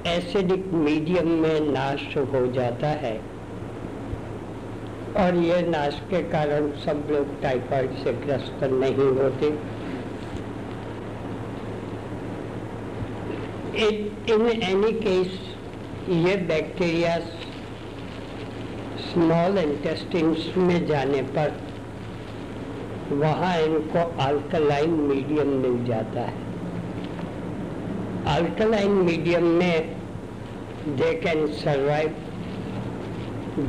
एसिडिक 0.07 0.65
मीडियम 0.73 1.27
में 1.41 1.71
नाश 1.71 2.17
हो 2.17 2.45
जाता 2.53 2.87
है। 2.87 3.15
और 5.17 5.35
यह 5.35 5.67
नाश 5.69 6.01
के 6.09 6.21
कारण 6.29 6.71
सब 6.85 7.07
लोग 7.11 7.41
टाइफाइड 7.41 7.97
से 7.97 8.13
ग्रस्त 8.25 8.63
नहीं 8.63 9.09
होते। 9.19 9.57
इन 13.81 14.47
एनी 14.63 14.91
केस 14.93 15.39
ये 16.09 16.35
बैक्टीरिया 16.47 17.17
स्मॉल 19.03 19.57
इंटेस्टिन्स 19.57 20.57
में 20.57 20.85
जाने 20.87 21.21
पर 21.37 21.53
वहाँ 23.11 23.55
इनको 23.59 24.03
अल्कलाइन 24.23 24.91
मीडियम 25.07 25.47
मिल 25.61 25.85
जाता 25.85 26.21
है। 26.21 26.35
अल्कलाइन 28.35 28.91
मीडियम 29.07 29.45
में 29.59 29.95
they 30.97 31.13
can 31.23 31.45
survive 31.53 32.11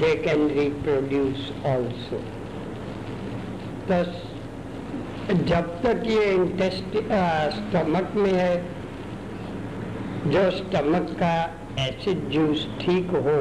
they 0.02 0.14
can 0.16 0.48
reproduce 0.50 1.50
also 1.66 2.20
तो 3.88 4.02
जब 5.48 5.74
तक 5.82 6.06
ये 6.06 6.24
इंटेस्ट 6.34 6.96
स्टमक 7.56 8.12
में 8.16 8.32
है 8.32 8.81
जो 10.26 10.50
स्टमक 10.50 11.10
का 11.20 11.34
एसिड 11.80 12.28
जूस 12.30 12.66
ठीक 12.80 13.10
हो 13.24 13.40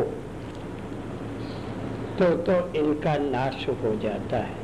तो 2.20 2.30
तो 2.48 2.56
इनका 2.80 3.16
नाश 3.18 3.68
हो 3.84 3.96
जाता 4.04 4.38
है। 4.38 4.60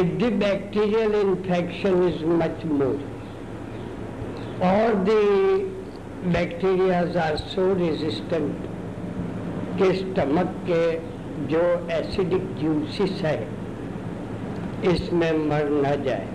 If 0.00 0.16
the 0.18 0.32
bacterial 0.40 1.14
infection 1.20 2.02
is 2.08 2.24
much 2.42 2.64
more 2.72 2.98
all 4.62 4.96
the 5.04 5.20
bacteria 6.32 6.96
are 7.18 7.38
so 7.50 7.62
resistant 7.76 8.66
कि 9.78 9.92
स्टमक 9.94 10.50
के 10.66 10.82
जो 11.48 11.62
एसिडिक 11.90 12.54
जूसिस 12.54 13.22
है, 13.24 13.38
इसमें 14.84 15.32
मर 15.48 15.70
न 15.86 15.92
जाए। 16.04 16.26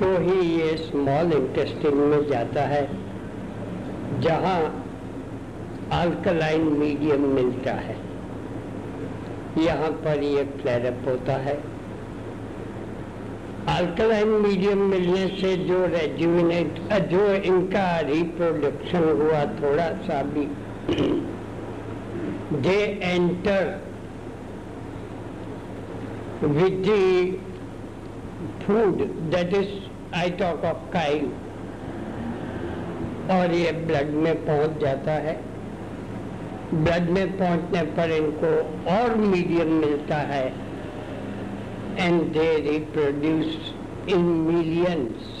तो 0.00 0.06
ही 0.20 0.38
ये 0.50 0.76
स्मॉल 0.76 1.32
इंटेस्टिन 1.32 1.96
में 1.96 2.26
जाता 2.28 2.62
है, 2.68 2.86
जहाँ 4.20 4.58
अल्कलाइन 5.92 6.62
मीडियम 6.78 7.26
मिलता 7.34 7.72
है। 7.80 7.96
यहाँ 9.58 9.90
पर 10.04 10.22
ये 10.22 10.44
फ्लैरअप 10.62 11.08
होता 11.08 11.36
है। 11.44 11.54
अल्कलाइन 13.76 14.28
मीडियम 14.42 14.82
मिलने 14.90 15.26
से 15.40 15.56
जो 15.64 15.84
रेजुमिनेट 15.86 16.80
जो 17.10 17.24
इनका 17.34 17.86
रिप्रोडक्शन 18.10 19.08
हुआ, 19.20 19.44
थोड़ा 19.62 19.88
सा 20.06 20.22
भी 20.34 20.46
they 22.60 22.78
enter 23.04 23.80
with 26.42 26.86
food, 28.64 29.00
that 29.32 29.52
is 29.54 29.68
I 30.16 30.28
talk 30.40 30.64
of 30.64 30.82
chyle 30.92 31.24
और 33.32 33.52
ये 33.54 33.72
ब्लड 33.86 34.10
में 34.24 34.34
पहुँच 34.46 34.80
जाता 34.80 35.12
है। 35.24 35.34
ब्लड 36.74 37.10
में 37.10 37.36
पहुँचने 37.38 37.82
पर 37.96 38.10
इनको 38.12 38.50
और 38.92 39.14
मीडियम 39.16 39.72
मिलता 39.80 40.16
है। 40.30 40.46
And 41.98 42.22
they 42.32 42.46
reproduce 42.70 43.74
in 44.08 44.24
millions 44.48 45.32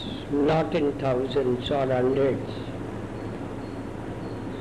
not 0.50 0.74
in 0.76 0.90
thousands 1.02 1.72
और 1.72 1.92
हंड्रेड्स 1.92 2.62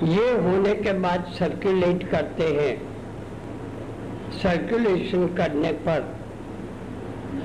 ये 0.10 0.32
होने 0.46 0.74
के 0.76 0.94
बाद 1.00 1.32
सर्कुलेट 1.40 2.10
करते 2.12 2.48
हैं। 2.56 2.76
सर्कुलेशन 4.42 5.28
करने 5.36 5.72
पर, 5.88 6.02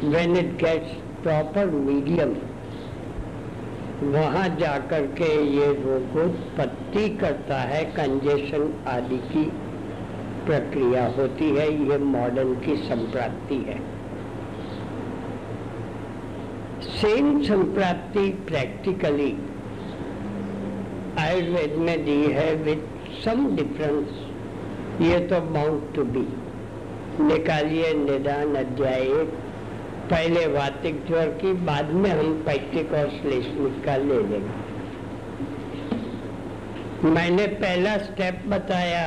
when 0.04 0.36
it 0.36 0.50
gets 0.58 0.90
proper 1.22 1.66
medium 1.66 2.32
वहाँ 4.02 4.48
जाकर 4.58 5.06
के 5.12 5.30
ये 5.46 5.66
रोगोत्पत्ति 5.74 7.08
करता 7.16 7.56
है 7.68 7.82
कंजेशन 7.94 8.72
आदि 8.88 9.16
की 9.30 9.44
प्रक्रिया 10.46 11.06
होती 11.16 11.48
है, 11.50 11.66
ये 11.88 11.98
मॉडर्न 11.98 12.54
की 12.60 12.76
संप्राप्ति 12.84 13.56
है। 13.68 13.78
सेम 16.82 17.42
संप्राप्ति 17.42 18.28
प्रैक्टिकली 18.48 19.32
आयुर्वेद 21.18 21.74
में 21.78 22.04
दी 22.04 22.22
है 22.32 22.54
विथ 22.62 22.82
सम 23.24 23.46
डिफरेंस 23.56 25.02
ये 25.02 25.18
तो 25.28 25.42
माउंट 25.50 25.94
टू 25.94 26.04
बी 26.06 26.26
निकालिए, 27.22 27.92
निदान, 27.96 28.54
अध्याय 28.54 29.02
एक। 29.12 29.36
पहले 30.10 30.46
वातिक 30.46 31.06
ज्वर 31.06 31.26
की, 31.26 31.52
बाद 31.52 31.90
में 31.92 32.10
हम 32.10 32.32
पैक्टिक 32.46 32.92
और 32.92 33.10
श्लेष्मिक 33.10 33.84
का 33.84 33.96
ले 33.96 34.20
लेंगे। 34.22 34.66
मैंने 37.08 37.46
पहला 37.46 37.96
स्टेप 37.98 38.42
बताया 38.46 39.02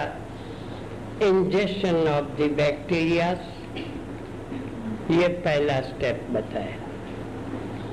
इंजेक्शन 1.24 1.96
ऑफ़ 2.10 2.28
द 2.38 2.52
बैक्टीरिया 2.58 3.32
ये 5.12 5.28
पहला 5.28 5.80
स्टेप 5.82 6.28
बताया। 6.32 6.78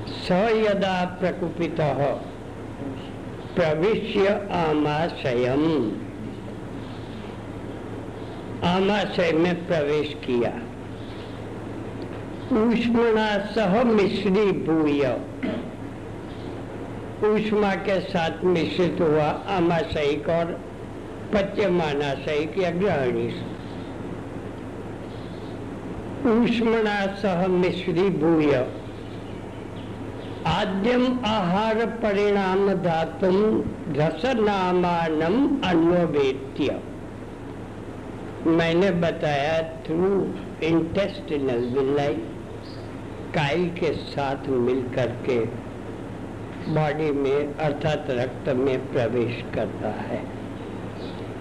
स 0.07 0.31
यदा 0.57 0.93
प्रकुपित 1.19 1.79
हो, 1.79 2.13
प्रविश्य 3.55 4.27
आमाशयम। 4.53 5.63
आमाशय 8.65 9.31
में 9.31 9.67
प्रवेश 9.67 10.13
किया। 10.25 10.51
ऊष्मणा 12.49 13.25
सह 13.45 13.83
मिश्री 13.83 14.51
भूय। 14.51 15.03
ऊष्मा 17.25 17.73
के 17.87 17.99
साथ 18.01 18.43
मिश्रित 18.43 19.01
हुआ 19.01 19.25
आमाशयिक 19.55 20.29
और 20.29 20.53
पच्यमानाशयिक 21.33 22.57
या 22.57 22.69
ग्रहणी। 22.69 23.27
ऊष्मणा 26.31 26.95
सह 27.15 27.45
मिश्री 27.47 28.09
भूय। 28.17 28.55
आद्यम 30.47 31.05
आहार 31.25 31.85
परिणाम 32.03 32.73
धातु 32.83 33.31
रसनामानम 33.97 35.37
अन्वेत्य 35.69 36.79
मैंने 38.47 38.91
बताया 38.99 39.61
थ्रू 39.85 40.11
इंटेस्टिनल 40.63 41.63
विलाई 41.69 42.17
काई 43.35 43.65
के 43.79 43.93
साथ 43.93 44.47
मिलकर 44.49 45.07
के 45.25 45.39
बॉडी 46.73 47.11
में, 47.11 47.55
अर्थात 47.55 48.05
रक्त 48.09 48.49
में 48.55 48.91
प्रवेश 48.93 49.43
करता 49.55 49.89
है। 50.01 50.21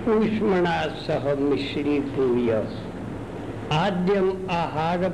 ऊष्मणा 0.08 0.76
सह 1.06 1.34
मिश्री 1.34 1.98
भूय। 2.10 2.52
आद्यम 3.72 4.30
आहार 4.50 5.08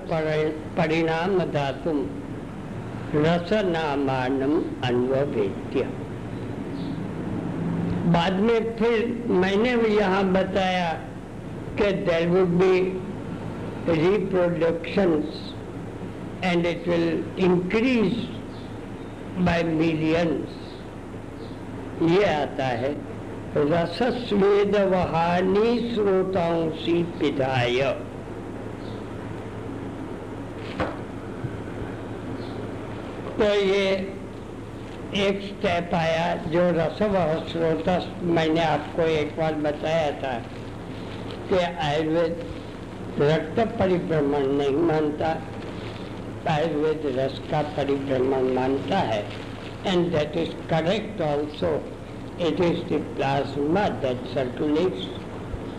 परिणाम 0.79 1.39
धातु 1.53 1.97
रसनामानम 3.15 4.61
अन्वेद्य 4.87 5.89
बाद 8.13 8.41
में 8.41 8.77
फिर 8.77 9.25
मैंने 9.31 9.77
भी 9.77 9.97
यहाँ 9.97 10.25
बताया 10.33 10.93
कि 11.79 11.93
there 12.05 12.29
would 12.29 12.61
be 12.61 12.77
reproductions 13.87 15.54
and 16.45 16.67
it 16.67 16.87
will 16.87 17.11
increase 17.39 18.21
by 19.47 19.59
millions. 19.65 20.49
ये 22.03 22.25
आता 22.25 22.67
है 22.81 22.93
रसस्वेद 23.57 24.77
वहानी 24.93 25.95
श्रोतांशी 25.95 27.03
पिधाय। 27.21 27.81
तो 33.39 33.53
ये 33.55 33.87
एक 35.27 35.41
स्टेप 35.43 35.95
आया, 35.95 36.35
जो 36.53 36.63
रसवह 36.77 37.35
स्रोत 37.49 37.89
मैंने 38.37 38.61
आपको 38.65 39.03
एक 39.03 39.37
बार 39.39 39.55
बताया 39.65 40.11
था, 40.23 40.35
कि 41.49 41.59
आयुर्वेद 41.87 42.35
रक्त 43.21 43.61
परिभ्रमण 43.79 44.47
नहीं 44.59 44.77
मानता। 44.87 45.35
आयुर्वेद 46.51 47.03
रस 47.19 47.39
का 47.51 47.61
परिभ्रमण 47.77 48.53
मानता 48.55 48.99
है। 49.11 49.23
And 49.87 50.11
that 50.13 50.37
is 50.37 50.55
correct 50.71 51.21
also 51.23 51.75
it 52.49 52.61
is 52.61 52.79
the 52.93 53.01
plasma 53.17 53.89
that 54.03 54.27
circulates 54.35 55.07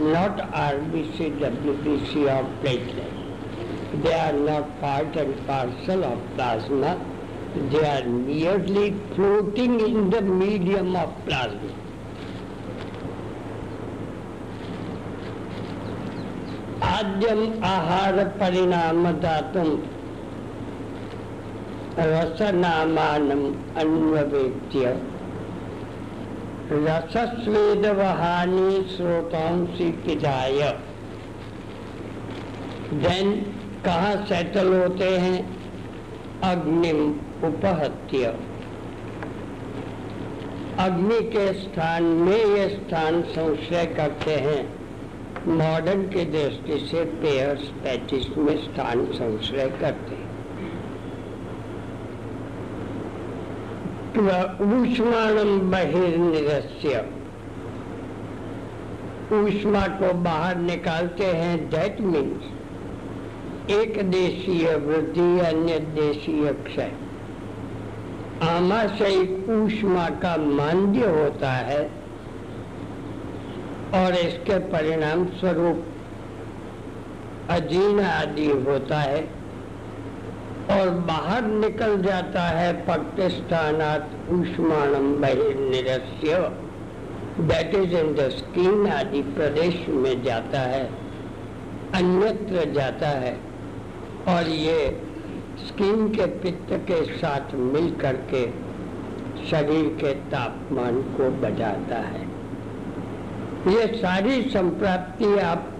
not 0.01 0.41
R 0.55 0.77
B 0.93 1.03
C 1.17 1.29
W 1.41 1.73
B 1.83 1.97
C 2.05 2.25
of 2.33 2.51
platelet 2.61 4.03
they 4.03 4.13
are 4.13 4.33
not 4.49 4.69
part 4.81 5.17
and 5.17 5.33
parcel 5.47 6.03
of 6.03 6.27
plasma 6.35 6.93
they 7.73 7.85
are 7.87 8.05
nearly 8.05 8.89
floating 9.15 9.81
in 9.81 10.09
the 10.09 10.23
medium 10.35 10.95
of 10.97 11.25
plasma 11.25 11.83
आद्यम 16.87 17.41
आहार 17.65 18.23
परिणाम 18.39 19.11
Datum 19.21 19.69
रसनामानम 21.99 23.45
अन्वेत्य 23.79 25.01
रसस्वेद 26.71 27.85
वहानी 27.85 28.81
श्रोतांशी 28.97 29.91
पिजाय 29.91 30.59
then 32.93 33.31
कहा 33.85 34.15
settle 34.15 34.73
होते 34.73 35.09
हैं? 35.17 35.57
अग्निम 36.43 37.11
उपहत्य। 37.47 38.25
अग्नि 40.79 41.19
के 41.21 41.53
स्थान 41.53 42.03
में 42.03 42.45
ये 42.45 42.69
स्थान 42.69 43.21
संशय 43.21 43.85
करते 43.85 44.31
हैं। 44.31 44.73
मॉडर्न 45.47 46.03
के 46.03 46.25
दृष्टि 46.25 46.87
से 46.87 47.05
पेयर्स 47.05 47.61
पैचिस 47.61 48.37
में 48.37 48.57
स्थान 48.57 49.05
संशय 49.05 49.77
करते 49.81 50.24
ऊष्माणम 54.17 55.59
बहिर्निरस्य। 55.71 56.99
ऊष्मा 59.33 59.87
को 59.99 60.13
बाहर 60.13 60.55
निकालते 60.57 61.25
हैं 61.25 61.69
दैट 61.69 62.01
मीन्स 62.01 63.71
एक 63.71 63.97
देशीय 64.11 64.75
वृद्धि, 64.77 65.39
अन्य 65.39 65.79
देशीय 65.79 66.53
क्षय। 66.63 66.91
आमाशय 68.43 69.17
ऊष्मा 69.53 70.09
का 70.23 70.35
मान्य 70.37 71.05
होता 71.11 71.51
है 71.51 71.83
और 73.95 74.13
इसके 74.15 74.59
परिणाम 74.71 75.25
स्वरूप 75.25 75.85
अजीर्ण 77.49 78.03
आदि 78.03 78.45
होता 78.67 78.99
है। 78.99 79.34
और 80.71 80.89
बाहर 81.07 81.43
निकल 81.43 82.01
जाता 82.01 82.41
है 82.41 82.71
पक्तिस्थानात 82.85 84.09
उष्माणम 84.31 85.13
बहिर्निरस्य। 85.15 86.37
That 87.41 87.75
is 87.75 87.93
in 87.95 88.13
the 88.15 88.29
skin 88.29 88.87
आदि 88.87 89.21
प्रदेश 89.33 89.85
में 89.89 90.23
जाता 90.23 90.59
है, 90.59 90.83
अन्यत्र 91.95 92.71
जाता 92.71 93.09
है। 93.19 93.37
और 94.27 94.49
ये 94.49 94.77
स्किन 95.57 96.07
के 96.09 96.25
पित्त 96.41 96.73
के 96.87 97.03
साथ 97.17 97.53
मिल 97.55 97.89
करके 97.95 98.45
शरीर 99.49 99.85
के 100.01 100.13
तापमान 100.31 101.01
को 101.17 101.29
बढ़ाता 101.41 101.99
है। 102.05 102.23
ये 103.69 103.85
सारी 103.97 104.41
संप्राप्ति 104.49 105.37
आप 105.39 105.71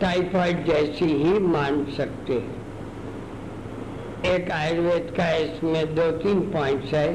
टाइफाइड 0.00 0.64
जैसी 0.66 1.12
ही 1.14 1.38
मान 1.38 1.84
सकते 1.96 2.32
हैं। 2.34 2.55
एक 4.24 4.50
आयुर्वेद 4.50 5.12
का 5.16 5.30
इसमें 5.36 5.94
दो 5.94 6.10
तीन 6.10 6.40
पॉइंट्स 6.40 6.92
है। 6.94 7.08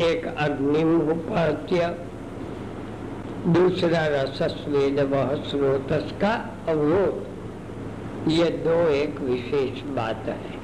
एक 0.00 0.26
अग्निम 0.26 1.00
उपात्य 1.10 1.86
दूसरा 3.46 4.06
रसस्वेद 4.06 5.00
वह 5.00 5.34
स्रोतस 5.42 6.12
का 6.20 6.32
अवरोध। 6.68 8.30
ये 8.30 8.50
दो 8.50 8.76
एक 8.88 9.20
विशेष 9.20 9.82
बात 9.82 10.28
है। 10.28 10.56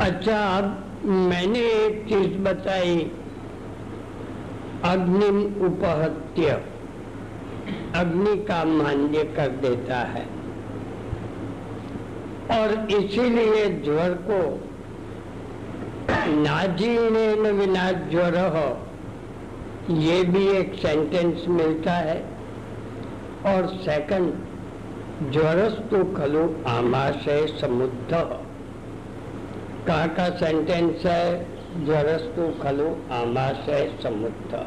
अच्छा 0.00 0.38
अब 0.58 0.64
मैंने 1.04 1.60
एक 1.60 2.04
चीज़ 2.08 2.38
बताई। 2.38 2.98
अग्निम 4.84 5.42
उपहत्य 5.66 6.62
अग्नि 7.96 8.36
का 8.44 8.64
मान्य 8.64 9.24
कर 9.24 9.48
देता 9.48 9.98
है। 9.98 10.41
और 12.50 12.88
इसीलिए 12.90 13.68
ज्वर 13.68 14.18
को 14.30 14.68
नाजीर्ण 16.40 17.52
विना 17.52 17.92
ज्वर 17.92 18.38
हो, 18.38 18.86
ये 19.94 20.22
भी 20.22 20.48
एक 20.48 20.74
सेंटेंस 20.74 21.44
मिलता 21.48 21.92
है। 21.92 22.24
और 23.46 23.66
सेकंड 23.66 24.32
ज्वरस्तु 25.32 26.04
खलु 26.04 26.48
आमाशय 26.68 27.46
समुद्ध 27.60 28.14
कहा 29.86 30.06
का 30.06 30.28
सेंटेंस 30.30 31.06
है? 31.06 31.52
ज्वरस्तु 31.84 32.62
खलु 32.62 32.86
आमाशय 33.12 33.98
समुद्ध 34.02 34.66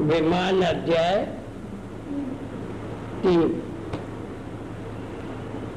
विमान 0.00 0.62
अध्याय 0.62 1.24
तीन। 3.22 3.62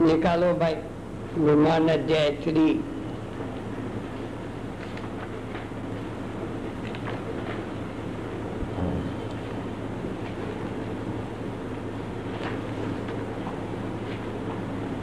निकालो 0.01 0.53
भाई, 0.59 0.75
विमान 1.37 1.87
अध्याय 1.89 2.29
थ्री 2.43 2.67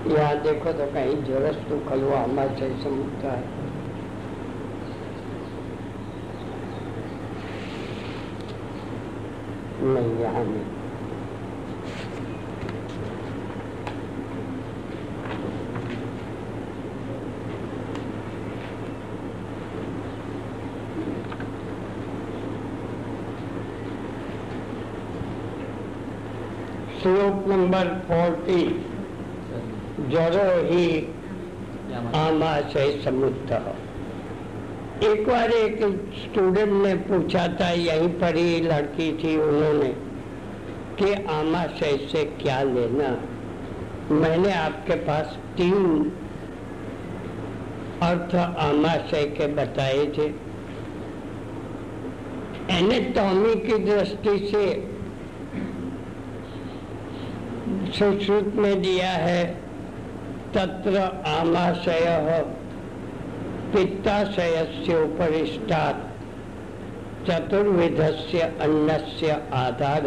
यहाँ 0.09 0.37
देखो 0.43 0.73
तो 0.73 0.87
कहीं 0.95 1.23
जरस 1.25 1.57
तो 1.69 1.79
खलवा 1.89 2.23
हमारे 2.23 2.71
समुद्र 2.83 3.27
है। 3.27 3.65
नहीं 9.85 10.19
यहाँ 10.21 10.45
नहीं 10.45 10.75
श्लोक 27.03 27.47
नंबर 27.77 27.89
फोर्टी 28.09 28.63
जरो 30.11 30.51
ही 30.69 30.87
आमाशय 32.17 32.91
समुद्र 33.05 33.59
एक 35.05 35.27
बार 35.29 35.51
एक 35.51 35.81
स्टूडेंट 36.17 36.73
ने 36.83 36.95
पूछा 36.95 37.47
था, 37.49 37.71
यहीं 37.71 38.09
पर 38.09 38.37
ही 38.37 38.61
लड़की 38.61 39.13
थी 39.13 39.37
उन्होंने, 39.37 39.89
कि 40.99 41.13
आमाशय 41.31 41.97
से 42.13 42.25
क्या 42.43 42.63
लेना? 42.63 43.09
मैंने 44.11 44.53
आपके 44.53 44.95
पास 44.95 45.39
तीन 45.57 46.11
अर्थ 48.03 48.35
आमाशय 48.35 49.25
के 49.39 49.47
बताए 49.55 50.07
थे। 50.07 50.27
एनेटॉमी 52.73 53.55
की 53.55 53.79
दृष्टि 53.85 54.39
से 54.49 54.65
सुश्रुत 57.99 58.53
में 58.57 58.83
दिया 58.83 59.11
है, 59.11 59.45
तत्र 60.55 60.99
आमाशय 61.27 62.45
पित्ताशय 63.73 64.63
उपरिष्टात्, 64.95 66.03
चतुर्विधस्य 67.29 68.53
से 68.61 69.31
आधार 69.33 70.07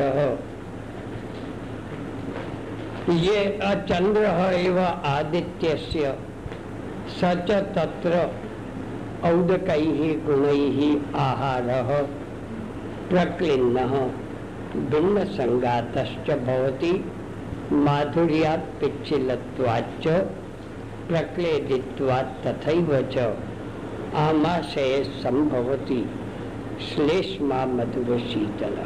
ये 3.09 3.59
अचंद्र 3.63 4.21
एव 4.53 4.79
आदित्य 5.05 5.77
स 5.77 7.21
च 7.23 7.51
तत्र 7.51 8.31
औदकैः 9.23 10.25
गुणैः 10.25 10.99
आहारः। 11.19 12.01
प्रक्लिन्नः, 13.09 13.93
भिन्नसङ्गातश्च 14.89 16.31
भवति। 16.31 17.11
माधुर्यात् 17.71 18.69
पिच्छिलत्वाच्च 18.81 20.07
प्रक्लेदित्वात् 21.07 22.33
तथैव 22.45 22.89
च। 23.11 23.25
आमाशय 24.17 25.03
संभवती 25.03 26.01
श्लेष्मा 26.81 27.65
मधुर 27.65 28.17
शीतल 28.19 28.77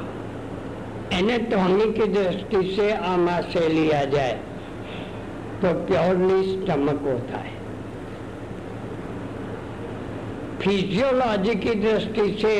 एनेटॉमी 1.13 1.91
की 1.91 2.08
दृष्टि 2.13 2.76
से 2.76 2.91
आमाशय 2.91 3.67
लिया 3.69 4.04
जाए 4.06 4.34
तो 5.62 5.74
प्योरली 5.86 6.43
स्टमक 6.43 7.02
होता 7.02 7.38
है। 7.38 7.52
फिजियोलॉजी 10.62 11.56
की 11.56 11.76
दृष्टि 11.82 12.32
से 12.41 12.56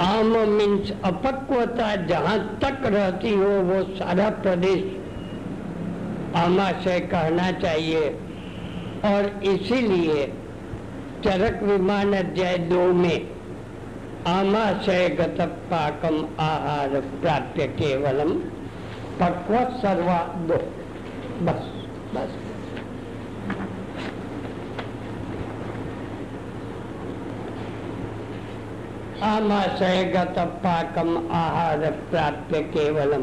आम 0.00 0.36
मीन्स 0.48 0.90
अपक्वता 1.04 1.94
जहाँ 2.06 2.38
तक 2.62 2.86
रहती 2.86 3.34
हो, 3.34 3.48
वो 3.62 3.82
सारा 3.96 4.28
प्रदेश 4.38 4.84
आमाशय 6.36 7.00
कहना 7.10 7.50
चाहिए। 7.60 8.08
और 9.04 9.28
इसीलिए 9.44 10.26
चरक 11.24 11.62
विमान 11.62 12.12
अध्याय 12.14 12.58
दो 12.70 12.86
में 12.94 13.28
आमाशय 14.28 15.08
गत 15.20 15.40
पाकम 15.70 16.16
आहार 16.40 17.00
प्राप्य 17.22 17.66
केवलम 17.78 18.32
पक्व 19.20 19.54
सर्वा 19.78 20.18
दो 20.48 20.58
बस 21.42 21.68
बस। 22.14 22.39
आमाशय 29.22 30.02
गत 30.14 30.38
पाकम 30.62 31.16
आहार 31.30 31.90
प्राप्य 32.10 32.60
केवलम। 32.74 33.22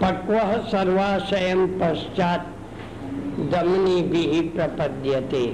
पक्व 0.00 0.34
सर्वाशय 0.68 1.54
पश्चात 1.80 2.46
दमनी 3.52 4.02
भी 4.02 4.40
प्रपद्यते। 4.48 5.44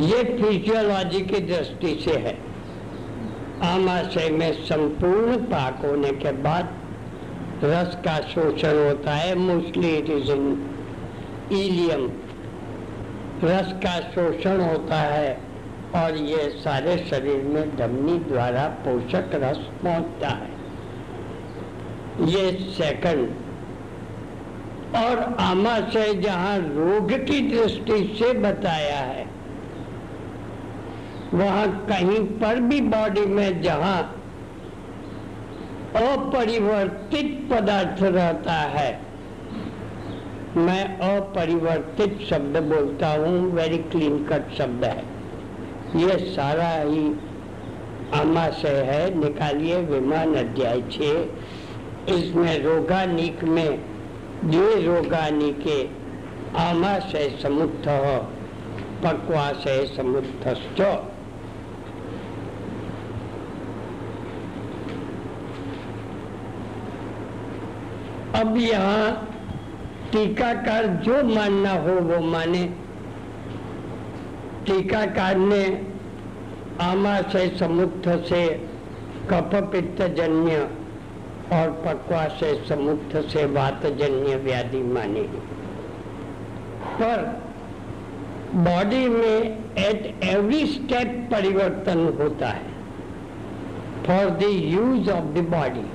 ये 0.00 0.22
फिजियोलॉजी 0.36 1.20
की 1.22 1.40
दृष्टि 1.46 1.94
से 2.04 2.16
है। 2.18 2.36
आमाशय 3.64 4.28
में 4.30 4.52
संपूर्ण 4.64 5.36
पाक 5.44 5.84
होने 5.84 6.10
के 6.12 6.32
बाद 6.42 6.68
रस 7.64 7.98
का 8.04 8.18
शोषण 8.28 8.78
होता 8.78 9.14
है 9.14 9.34
mostly 9.38 9.90
it 9.96 10.10
is 10.10 10.30
in 10.32 10.46
ileum 11.52 12.06
रस 13.44 13.72
का 13.84 13.98
शोषण 14.10 14.60
होता 14.60 14.96
है 14.96 15.45
और 15.94 16.16
ये 16.16 16.48
सारे 16.58 16.96
शरीर 17.10 17.42
में 17.44 17.76
धमनी 17.76 18.18
द्वारा 18.18 18.66
पोषक 18.84 19.30
रस 19.34 19.58
पहुँचता 19.82 20.28
है। 20.28 20.50
ये 22.26 22.50
सेकंड। 22.72 23.28
और 24.96 25.18
आमाशय 25.40 26.14
जहाँ 26.14 26.58
रोग 26.58 27.12
की 27.26 27.40
दृष्टि 27.48 27.96
से 28.18 28.32
बताया 28.32 28.98
है, 28.98 29.24
वहाँ 31.34 31.66
कहीं 31.88 32.20
पर 32.40 32.60
भी 32.60 32.80
बॉडी 32.80 33.24
में 33.26 33.62
जहाँ 33.62 33.98
अपरिवर्तित 35.96 37.48
पदार्थ 37.52 38.02
रहता 38.02 38.52
है, 38.52 38.90
मैं 40.56 40.84
अपरिवर्तित 40.98 42.18
शब्द 42.30 42.56
बोलता 42.64 43.08
हूँ 43.14 43.52
वेरी 43.52 43.78
क्लीन 43.78 44.24
कट 44.24 44.54
शब्द 44.58 44.84
है। 44.84 45.15
ये 45.96 46.16
सारा 46.26 46.70
ही 46.82 47.04
आमाशय 48.14 48.82
है, 48.88 49.14
निकालिए 49.14 49.80
विमान 49.82 50.34
अध्याय 50.34 50.80
छः 50.92 52.14
इसमें 52.14 52.58
रोगानिक 52.62 53.44
में, 53.44 53.70
ये 54.46 54.82
रोगानिके 54.82 55.82
आमाशय 56.60 57.28
समुत्थ 57.42 57.88
पक्वाशय 59.02 59.84
समुत्थश्च। 59.96 60.80
अब 68.36 68.56
यहाँ 68.56 69.28
टीकाकार 70.12 70.86
जो 71.04 71.22
मानना 71.28 71.72
हो 71.82 72.00
वो 72.02 72.20
माने। 72.22 72.64
टीकाकार 74.66 75.36
ने 75.38 75.64
आमाशय 76.82 77.48
समुद्ध 77.58 78.16
से 78.24 78.42
कफ 79.30 79.54
पित्त 79.72 80.02
जन्य 80.16 80.56
और 81.52 81.70
पक्वाशय 81.84 82.54
समुद्ध 82.68 83.22
से 83.28 83.44
वात 83.52 83.86
जन्य 83.98 84.36
व्याधि 84.44 84.82
माने 84.92 85.22
पर 87.00 87.18
बॉडी 88.54 89.04
में 89.08 89.38
एट 89.78 90.24
एवरी 90.24 90.66
स्टेप 90.66 91.08
परिवर्तन 91.32 91.98
होता 92.20 92.48
है। 92.48 92.74
For 94.06 94.30
the 94.40 94.50
use 94.52 95.10
of 95.10 95.32
the 95.34 95.46
body 95.50 95.86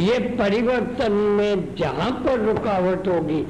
ये 0.00 0.18
परिवर्तन 0.38 1.12
में 1.12 1.74
जहाँ 1.76 2.10
पर 2.24 2.40
रुकावट 2.40 3.08
होगी 3.08 3.42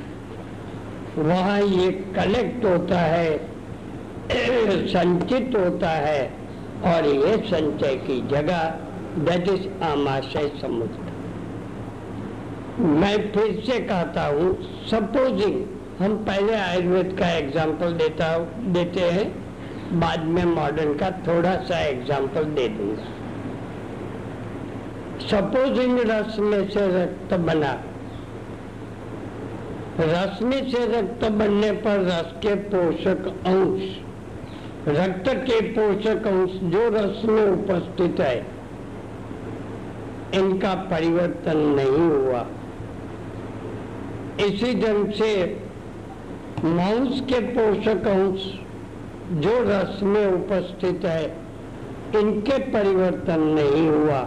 वहाँ 1.19 1.61
ये 1.61 1.91
कलेक्ट 2.17 2.65
होता 2.65 2.99
है, 3.01 3.39
संचित 4.89 5.57
होता 5.57 5.91
है, 5.91 6.23
और 6.87 7.07
ये 7.07 7.37
संचय 7.47 7.95
की 8.07 8.21
जगह 8.29 8.63
दैट 9.21 9.49
इज़ 9.49 9.67
आमाशय 9.85 10.51
समुद्र। 10.61 11.15
मैं 12.95 13.17
फिर 13.33 13.61
से 13.67 13.79
कहता 13.81 14.27
हूँ 14.27 14.49
सपोजिंग 14.87 15.57
हम 15.99 16.17
पहले 16.25 16.55
आयुर्वेद 16.55 17.17
का 17.19 17.29
एग्ज़ाम्पल 17.33 17.93
देता 17.95 18.27
देते 18.73 19.11
हैं, 19.11 19.27
बाद 20.01 20.25
में 20.27 20.45
मॉडर्न 20.47 20.95
का 20.95 21.11
थोड़ा 21.27 21.55
सा 21.65 21.79
एग्ज़ाम्पल 21.87 22.45
दे 22.55 22.69
दूँगा। 22.69 23.07
सपोजिंग 25.27 25.99
रस 26.01 26.39
में 26.41 26.69
से 26.71 26.87
रक्त 26.97 27.35
बना 27.41 27.73
रस 30.01 30.43
में 30.43 30.71
से 30.71 30.87
रक्त 30.87 31.25
बनने 31.31 31.71
पर 31.73 32.01
रस 32.01 32.33
के 32.43 32.55
पोषक 32.55 33.27
अंश, 33.47 33.83
रक्त 34.89 35.29
के 35.29 35.61
पोषक 35.71 36.27
अंश 36.27 36.51
जो 36.73 36.89
रस 36.89 37.23
में 37.25 37.47
उपस्थित 37.47 38.21
है, 38.21 38.37
इनका 40.35 40.75
परिवर्तन 40.75 41.59
नहीं 41.59 42.09
हुआ। 42.11 42.47
इसी 44.47 44.75
ढंग 44.75 45.13
से 45.13 45.33
मांस 46.65 47.21
के 47.21 47.41
पोषक 47.41 48.07
अंश 48.07 48.53
जो 49.43 49.59
रस 49.63 50.03
में 50.03 50.27
उपस्थित 50.27 51.05
है, 51.05 51.25
इनके 52.17 52.59
परिवर्तन 52.73 53.41
नहीं 53.41 53.89
हुआ। 53.89 54.21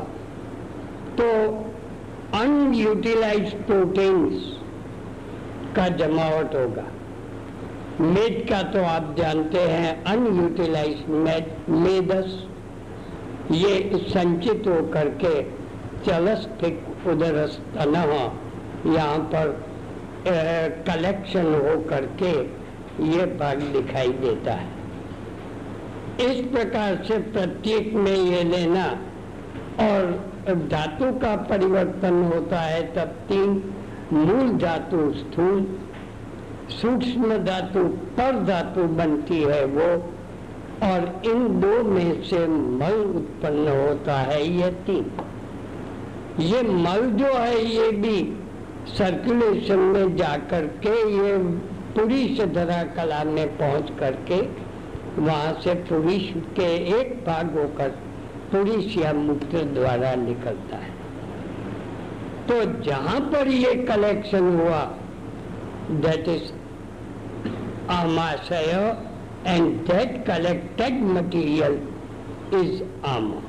तो 1.20 1.30
अनयूटिलाइज 2.38 3.54
प्रोटीन्स 3.54 4.59
का 5.76 5.88
जमावट 5.98 6.56
होगा। 6.56 6.84
मेद 8.02 8.46
का 8.50 8.62
तो 8.72 8.84
आप 8.86 9.16
जानते 9.18 9.62
हैं 9.62 10.04
अनयूटिलाइज 10.06 11.04
मेदस 11.70 12.38
ये 13.54 14.00
संचित 14.10 14.68
हो 14.68 14.82
करके 14.94 15.42
चलस 16.04 16.48
फिक 16.62 17.08
उधर 17.08 17.36
यहाँ 18.88 19.20
पर 19.34 19.46
कलेक्शन 20.88 21.54
हो 21.56 21.80
करके 21.90 22.32
ये 23.10 23.26
भाग 23.38 23.62
दिखाई 23.74 24.12
देता 24.22 24.54
है। 24.54 24.68
इस 26.22 26.40
प्रकार 26.48 27.04
से 27.08 27.18
प्रत्येक 27.32 27.94
में 27.96 28.16
ये 28.16 28.44
लेना 28.46 28.86
और 29.82 30.02
धातु 30.70 31.12
का 31.20 31.36
परिवर्तन 31.50 32.24
होता 32.34 32.62
है 32.62 32.82
तब 32.96 33.14
तीन 33.30 33.60
मूल 34.14 34.50
धातु 34.58 35.12
स्थूल, 35.14 35.66
सूक्ष्म 36.72 37.38
धातु 37.46 37.84
पर 38.18 38.40
धातु 38.46 38.84
बनती 38.96 39.42
है 39.42 39.64
वो, 39.66 39.90
और 40.84 41.22
इन 41.26 41.60
दो 41.60 41.84
में 41.84 42.24
से 42.24 42.46
मल 42.48 43.00
उत्पन्न 43.16 43.68
होता 43.80 44.18
है 44.22 44.42
ये 44.48 44.70
तीन। 44.86 45.12
ये 46.42 46.62
मल 46.62 47.10
जो 47.12 47.34
है, 47.34 47.64
ये 47.66 47.92
भी 47.92 48.18
सर्कुलेशन 48.88 49.80
में 49.80 50.16
जाकर 50.16 50.68
के 50.86 50.96
ये 51.12 51.38
पूरी 51.96 52.36
से 52.36 52.46
धरा 52.46 52.84
कला 52.96 53.24
में 53.24 53.48
पहुँच 53.58 53.92
करके 54.00 54.42
वहाँ 55.22 55.54
से 55.64 55.74
पुरुष 55.74 56.30
के 56.56 56.76
एक 57.00 57.14
भाग 57.26 57.58
होकर 57.58 57.90
पुरुष 58.52 58.98
या 58.98 59.14
मूत्र 59.14 59.64
द्वारा 59.74 60.14
निकलता 60.18 60.78
है। 60.78 60.98
तो 62.50 62.64
जहाँ 62.84 63.20
पर 63.32 63.48
ये 63.48 63.74
कलेक्शन 63.86 64.48
हुआ 64.56 64.82
that 66.04 66.28
is 66.28 66.52
आमाशय 67.92 68.72
and 69.48 69.72
that 69.88 70.26
collected 70.28 71.02
material 71.08 71.80
is 72.56 72.82
आमा। 73.08 73.42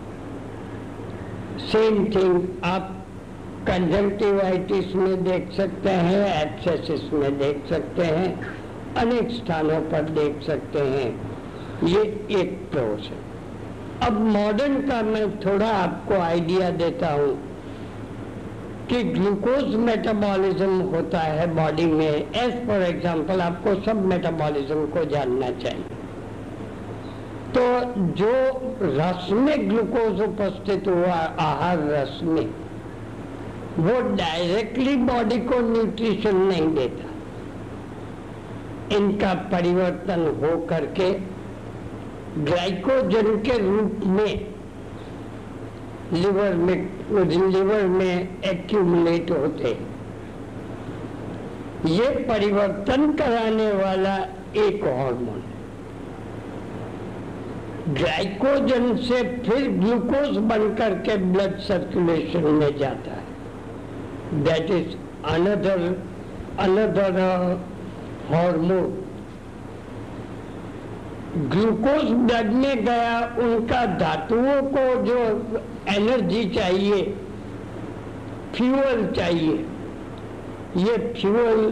सेम 1.62 2.04
थिंग 2.06 2.46
आप 2.64 2.96
कंजम्पटिवाइटिस 3.68 4.94
में 4.96 5.24
देख 5.24 5.50
सकते 5.52 5.90
हैं 5.90 6.22
एब्सेसिस 6.42 7.12
में 7.12 7.38
देख 7.38 7.66
सकते 7.68 8.04
हैं, 8.04 8.30
अनेक 8.96 9.30
स्थानों 9.32 9.80
पर 9.90 10.10
देख 10.14 10.42
सकते 10.42 10.86
हैं। 10.86 11.10
ये 11.88 12.02
एक 12.40 12.58
प्रोसेस 12.72 14.02
अब 14.02 14.20
मॉडर्न 14.28 14.80
का 14.88 15.02
मैं 15.02 15.28
थोड़ा 15.40 15.70
आपको 15.74 16.20
आइडिया 16.22 16.70
देता 16.78 17.12
हूँ। 17.12 17.49
कि 18.90 19.02
ग्लूकोज 19.04 19.74
मेटाबॉलिज्म 19.76 20.80
होता 20.92 21.18
है 21.18 21.46
बॉडी 21.54 21.84
में। 21.86 22.06
एज 22.06 22.54
फॉर 22.66 22.82
एग्जांपल 22.82 23.40
आपको 23.40 23.74
सब 23.82 24.04
मेटाबॉलिज्म 24.06 24.86
को 24.86 25.04
जानना 25.04 25.50
चाहिए। 25.50 25.98
तो 27.54 27.62
जो 28.14 28.32
रस 28.82 29.30
में 29.32 29.68
ग्लूकोज 29.70 30.20
उपस्थित 30.20 30.88
हुआ, 30.88 31.14
आहार 31.40 31.78
रस 31.78 32.20
में, 32.22 32.46
वो 33.78 34.00
डायरेक्टली 34.16 34.96
बॉडी 34.96 35.38
को 35.38 35.60
न्यूट्रिशन 35.60 36.36
नहीं 36.36 36.68
देता। 36.74 37.08
इनका 38.96 39.34
परिवर्तन 39.34 40.26
हो 40.42 40.56
करके 40.66 41.12
ग्लाइकोजन 42.38 43.36
के 43.38 43.58
रूप 43.58 44.00
में 44.06 44.49
लिवर 46.12 46.54
में 46.54 46.76
लिवर 47.10 47.86
में 47.88 48.42
एक्यूमुलेट 48.44 49.30
होते 49.30 49.76
ये 51.86 52.08
परिवर्तन 52.28 53.12
कराने 53.12 53.70
वाला 53.72 54.16
एक 54.56 54.84
हार्मोन 54.84 55.42
ग्लाइकोजन 57.94 58.96
से 58.96 59.22
फिर 59.44 59.68
ग्लूकोज 59.70 60.36
बनकर 60.48 60.94
के 60.98 61.16
ब्लड 61.22 61.58
सर्कुलेशन 61.58 62.44
में 62.54 62.76
जाता 62.78 63.12
है। 63.12 64.42
That 64.44 64.70
is 64.70 64.96
another 65.26 65.86
another 66.60 67.20
hormone 68.30 68.99
glucose 71.36 72.10
blood 72.10 72.52
में 72.52 72.84
गया, 72.84 73.18
उनका 73.38 73.84
धातुओं 73.98 74.62
को 74.70 74.84
जो 75.04 75.18
एनर्जी 75.88 76.44
चाहिए 76.50 77.02
फ्यूअल 78.54 79.06
चाहिए, 79.16 79.52
ये 80.76 80.96
फ्यूअल 81.14 81.64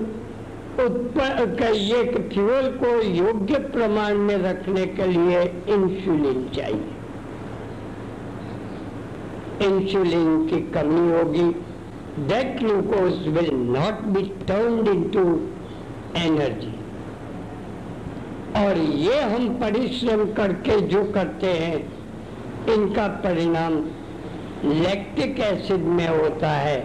उत्पन्न 0.85 1.73
ये 1.75 2.03
फ्यूअल 2.29 2.71
को 2.73 2.91
योग्य 3.03 3.59
प्रमाण 3.69 4.19
में 4.19 4.37
रखने 4.39 4.87
के 4.87 5.07
लिए 5.07 5.43
इंसुलिन 5.43 6.49
चाहिए। 6.55 6.97
इंसुलिन 9.67 10.47
की 10.49 10.61
कमी 10.73 11.11
होगी 11.11 11.51
that 12.29 12.59
glucose 12.59 13.29
will 13.29 13.55
not 13.55 14.07
be 14.09 14.23
turn 14.49 14.87
into 14.89 15.29
energy 16.17 16.78
और 18.59 18.79
ये 18.79 19.21
हम 19.23 19.49
परिश्रम 19.59 20.25
करके 20.35 20.81
जो 20.89 21.03
करते 21.13 21.53
हैं, 21.55 21.79
इनका 22.69 23.07
परिणाम 23.25 23.75
लैक्टिक 24.65 25.41
एसिड 25.43 25.85
में 25.89 26.09
होता 26.09 26.51
है। 26.51 26.79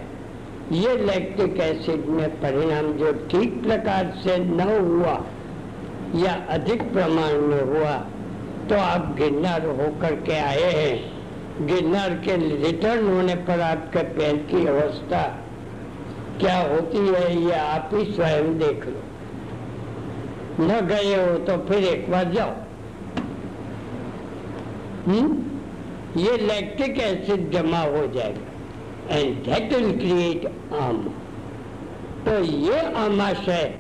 ये 0.74 0.95
लैक्टिक 0.97 1.59
एसिड 1.61 2.05
में 2.09 2.30
परिणाम 2.41 2.91
जो 2.97 3.11
ठीक 3.32 3.61
प्रकार 3.63 4.13
से 4.24 4.38
न 4.39 4.61
हुआ 4.61 5.15
या 6.17 6.34
अधिक 6.49 6.82
प्रमाण 6.93 7.41
में 7.43 7.61
हुआ 7.63 7.95
तो 8.69 8.76
आप 8.78 9.15
गिरनार 9.17 9.65
होकर 9.67 10.15
के 10.21 10.38
आए 10.39 10.71
हैं। 10.74 11.65
गिरनार 11.67 12.13
के 12.26 12.36
रिटर्न 12.57 13.07
होने 13.07 13.36
पर 13.47 13.61
आपके 13.61 14.03
पैर 14.13 14.36
की 14.51 14.65
अवस्था 14.67 15.21
क्या 16.39 16.57
होती 16.59 16.97
है, 16.97 17.26
ये 17.38 17.53
आप 17.53 17.89
ही 17.93 18.05
स्वयं 18.13 18.57
देख 18.59 18.86
लो। 18.86 19.01
न 20.60 20.80
गए 20.82 21.16
हो 21.16 21.38
तो 21.38 21.58
फिर 21.66 21.84
एक 21.84 22.12
बार 22.12 22.32
जाओ। 22.34 22.51
हम्म? 25.06 25.43
ये 26.22 26.38
लैक्टिक 26.38 26.99
एसिड 26.99 27.51
जमा 27.51 27.80
हो 27.80 28.08
जाएगा। 28.08 29.18
एंड 29.18 29.36
दैट 29.36 29.74
विल 29.74 29.97
क्रिएट 29.97 30.45
आम। 30.74 30.97
तो 32.26 32.43
ये 32.43 32.80
आमाशय 32.80 33.80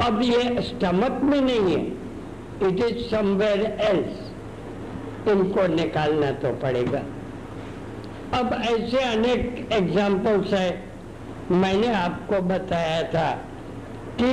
अब 0.00 0.22
ये 0.22 0.62
स्टमक 0.62 1.20
में 1.22 1.40
नहीं 1.40 1.76
है। 1.76 2.02
इट 2.68 2.84
इज़ 2.84 3.10
समवेयर 3.10 3.60
एल्स 3.60 4.32
इनको 5.28 5.66
निकालना 5.66 6.30
तो 6.30 6.52
पड़ेगा। 6.52 7.02
अब 8.34 8.52
ऐसे 8.52 8.98
अनेक 8.98 9.68
एग्जाम्पल्स 9.72 10.52
है। 10.52 10.92
मैंने 11.50 11.94
आपको 11.94 12.40
बताया 12.42 13.02
था 13.02 13.30
कि 14.20 14.30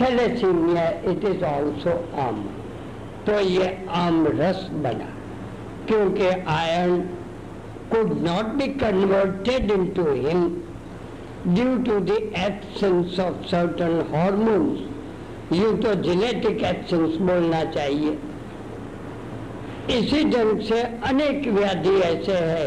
थैलेसीमिया 0.00 0.88
इट 1.10 1.24
इज़ 1.24 1.44
ऑल्सो 1.44 1.98
आम 2.22 2.42
तो 3.26 3.38
ये 3.40 3.66
आम 3.98 4.26
रस 4.40 4.66
बना, 4.82 5.12
क्योंकि 5.88 6.28
iron 6.56 7.04
could 7.90 8.12
not 8.22 8.46
be 8.58 8.66
converted 8.78 9.70
into 9.72 10.04
him 10.22 10.40
due 11.54 11.74
to 11.84 11.98
the 12.06 12.16
absence 12.44 13.18
of 13.24 13.34
certain 13.50 13.92
hormones. 14.12 14.80
You 15.52 15.70
तो 15.82 15.92
जेनेटिक 16.02 16.62
एब्सेंस 16.70 17.16
बोलना 17.28 17.62
चाहिए। 17.76 18.16
इसी 19.98 20.24
ढंग 20.30 20.60
से 20.70 20.80
अनेक 21.10 21.46
व्याधि 21.58 21.94
ऐसे 22.06 22.38
है 22.48 22.66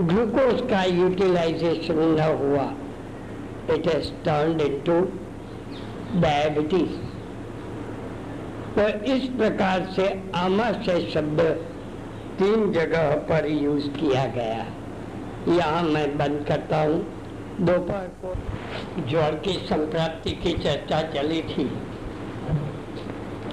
ग्लूकोज 0.00 0.60
का 0.70 0.84
यूटिलाइजेशन 0.84 1.98
न 2.20 2.28
हुआ। 2.42 2.68
It 3.76 3.88
has 3.88 4.12
turn 4.24 4.60
into 4.68 5.00
diabetes 6.14 7.00
तो 8.74 8.86
इस 9.12 9.24
प्रकार 9.28 9.86
से 9.96 10.06
आमाशय 10.36 11.00
शब्द 11.10 11.40
तीन 12.38 12.72
जगह 12.72 13.10
पर 13.28 13.46
यूज़ 13.46 13.88
किया 13.90 14.24
गया। 14.36 14.64
यहाँ 15.48 15.82
मैं 15.82 16.06
बंद 16.18 16.44
करता 16.48 16.80
हूँ। 16.82 17.00
दोपहर 17.60 18.06
को 18.22 18.34
ज्वर 19.08 19.34
की 19.44 19.52
संप्राप्ति 19.66 20.30
की 20.42 20.52
चर्चा 20.58 21.00
चली 21.12 21.42
थी। 21.42 21.66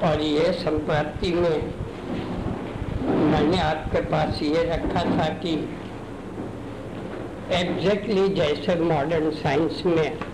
और 0.03 0.22
ये 0.22 0.51
संप्राप्ति 0.53 1.32
में 1.34 1.74
मैंने 3.32 3.60
आपके 3.62 4.01
पास 4.05 4.41
ये 4.43 4.64
रखा 4.66 5.03
था 5.05 5.28
कि 5.36 5.53
एग्जैक्टली 7.51 8.16
exactly 8.16 8.36
जैसे 8.36 8.76
मॉडर्न 8.76 9.30
साइंस 9.32 9.82
में 9.86 10.29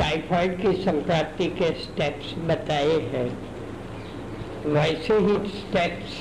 टाइफाइड 0.00 0.60
की 0.62 0.72
संक्रांति 0.82 1.46
के 1.58 1.72
स्टेप्स 1.80 2.34
बताए 2.48 2.98
हैं। 3.12 3.28
वैसे 4.66 5.18
ही 5.18 5.34
स्टेप्स 5.50 6.18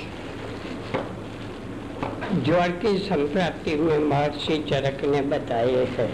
ज्वर 2.45 2.71
की 2.81 2.97
संप्राप्ति 2.97 3.75
में 3.75 3.97
महर्षि 3.99 4.57
चरक 4.69 5.05
ने 5.05 5.21
बताए 5.29 5.85
हैं। 5.97 6.09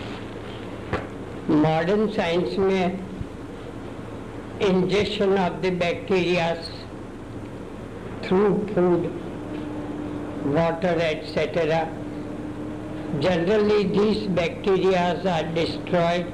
मॉडर्न 1.49 2.07
साइंस 2.11 2.57
में 2.59 2.99
injection 4.61 5.38
of 5.38 5.59
the 5.61 5.74
bacteria 5.74 6.53
through 8.24 8.39
food, 8.70 9.09
water, 10.55 11.01
etcetera. 11.01 11.84
Generally 13.20 13.84
these 13.84 14.26
bacterias 14.38 15.28
are 15.28 15.53
destroyed 15.53 16.34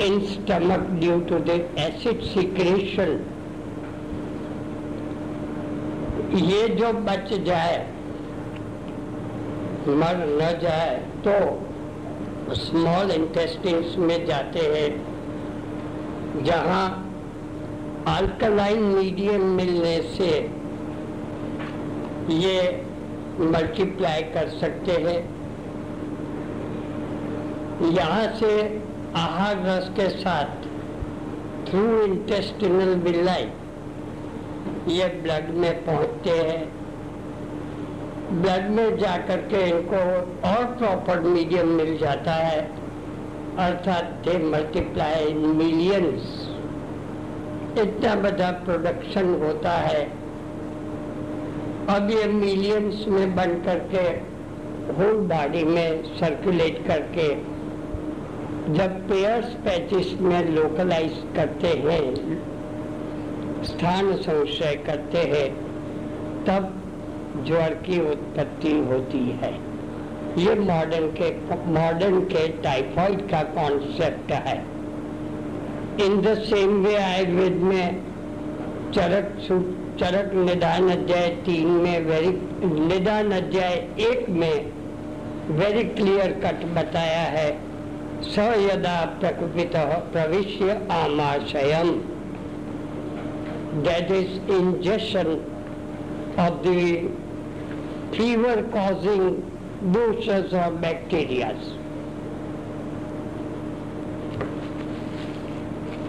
in 0.00 0.26
stomach 0.26 0.84
due 1.00 1.20
to 1.26 1.38
the 1.50 1.56
acid 1.78 2.22
secretion. 2.34 3.18
ये 6.50 6.68
जो 6.76 6.92
बच 7.06 7.32
जाए, 7.46 7.78
मर 10.00 10.24
न 10.40 10.50
जाए 10.62 10.96
तो 11.26 11.34
स्मॉल 12.56 13.10
इंटेस्टिन्स 13.10 13.96
में 13.98 14.26
जाते 14.26 14.60
हैं, 14.74 14.90
जहाँ 16.44 16.84
अल्कलाइन 18.08 18.82
मीडियम 18.82 19.42
मिलने 19.56 19.96
से 20.16 20.30
ये 22.34 22.60
मल्टीप्लाई 23.40 24.22
कर 24.34 24.48
सकते 24.60 24.92
हैं 25.02 25.18
यहाँ 27.92 28.26
से 28.36 28.52
आहार 29.16 29.56
रस 29.66 29.88
के 29.88 30.08
साथ 30.08 30.66
थ्रू 31.70 32.02
इंटेस्टिनल 32.02 32.94
विलाई 32.94 33.44
ये 34.88 35.06
ब्लड 35.22 35.48
में 35.54 35.84
पहुँचते 35.84 36.30
हैं। 36.30 36.68
ब्लड 38.42 38.70
में 38.70 38.98
जाकर 38.98 39.36
के 39.36 39.68
इनको 39.68 39.96
और 40.48 40.64
प्रॉपर 40.64 41.20
मीडियम 41.20 41.68
मिल 41.68 41.98
जाता 41.98 42.32
है। 42.32 42.60
अर्थात 43.58 44.04
दे 44.04 44.38
मल्टीप्लाई 44.38 45.24
इन 45.24 45.36
मिलियंस 45.36 46.48
इतना 47.78 48.14
बड़ा 48.14 48.50
प्रोडक्शन 48.50 49.34
होता 49.34 49.70
है। 49.70 50.04
अब 51.96 52.10
ये 52.10 52.26
मिलियंस 52.28 53.04
में 53.08 53.34
बन 53.36 53.54
करके 53.62 54.08
होल 54.92 55.16
बॉडी 55.26 55.64
में 55.64 56.02
सर्कुलेट 56.16 56.86
करके 56.86 57.59
जब 58.70 59.08
पेयर्स 59.08 59.46
पैचिस 59.46 60.20
में 60.20 60.48
लोकलाइज 60.48 61.12
करते 61.36 61.68
हैं, 61.68 62.14
स्थान 63.64 64.12
संशय 64.16 64.74
करते 64.86 65.18
हैं, 65.18 65.48
तब 66.44 66.82
ज्वर 67.46 67.74
की 67.86 67.98
उत्पत्ति 68.10 68.72
होती 68.90 69.18
है। 69.42 69.52
ये 70.38 70.54
मॉडर्न 70.54 71.06
के 71.20 71.30
मॉडर्न 71.72 72.20
के 72.24 72.46
टाइफाइड 72.48 73.28
का 73.30 73.42
कॉन्सेप्ट 73.42 74.32
है। 74.32 74.56
In 76.06 76.20
the 76.20 76.34
same 76.34 76.84
way 76.84 76.94
Ayurveda 76.96 77.56
में 77.62 78.02
चरक 78.92 79.34
चरक 80.00 80.34
निदान 80.34 80.90
अध्याय 80.90 81.28
तीन 81.28 81.66
में 81.66 82.00
वेरी 82.00 82.30
निदान 82.86 83.32
अध्याय 83.32 83.74
एक 84.00 84.28
में 84.28 84.70
वेरी 85.58 85.84
क्लियर 85.84 86.32
कट 86.44 86.64
बताया 86.74 87.22
है। 87.30 87.69
स 88.33 88.49
यदा 88.65 88.97
प्रकुपित 89.21 89.75
प्रविश्य 90.13 90.81
आमाशयम 90.97 91.95
that 93.83 94.09
is 94.09 94.37
ingestion 94.47 95.31
of 96.37 96.63
the 96.63 97.09
fever 98.13 98.63
causing 98.71 99.25
doshas 99.91 100.53
or 100.53 100.71
bacteria. 100.85 101.49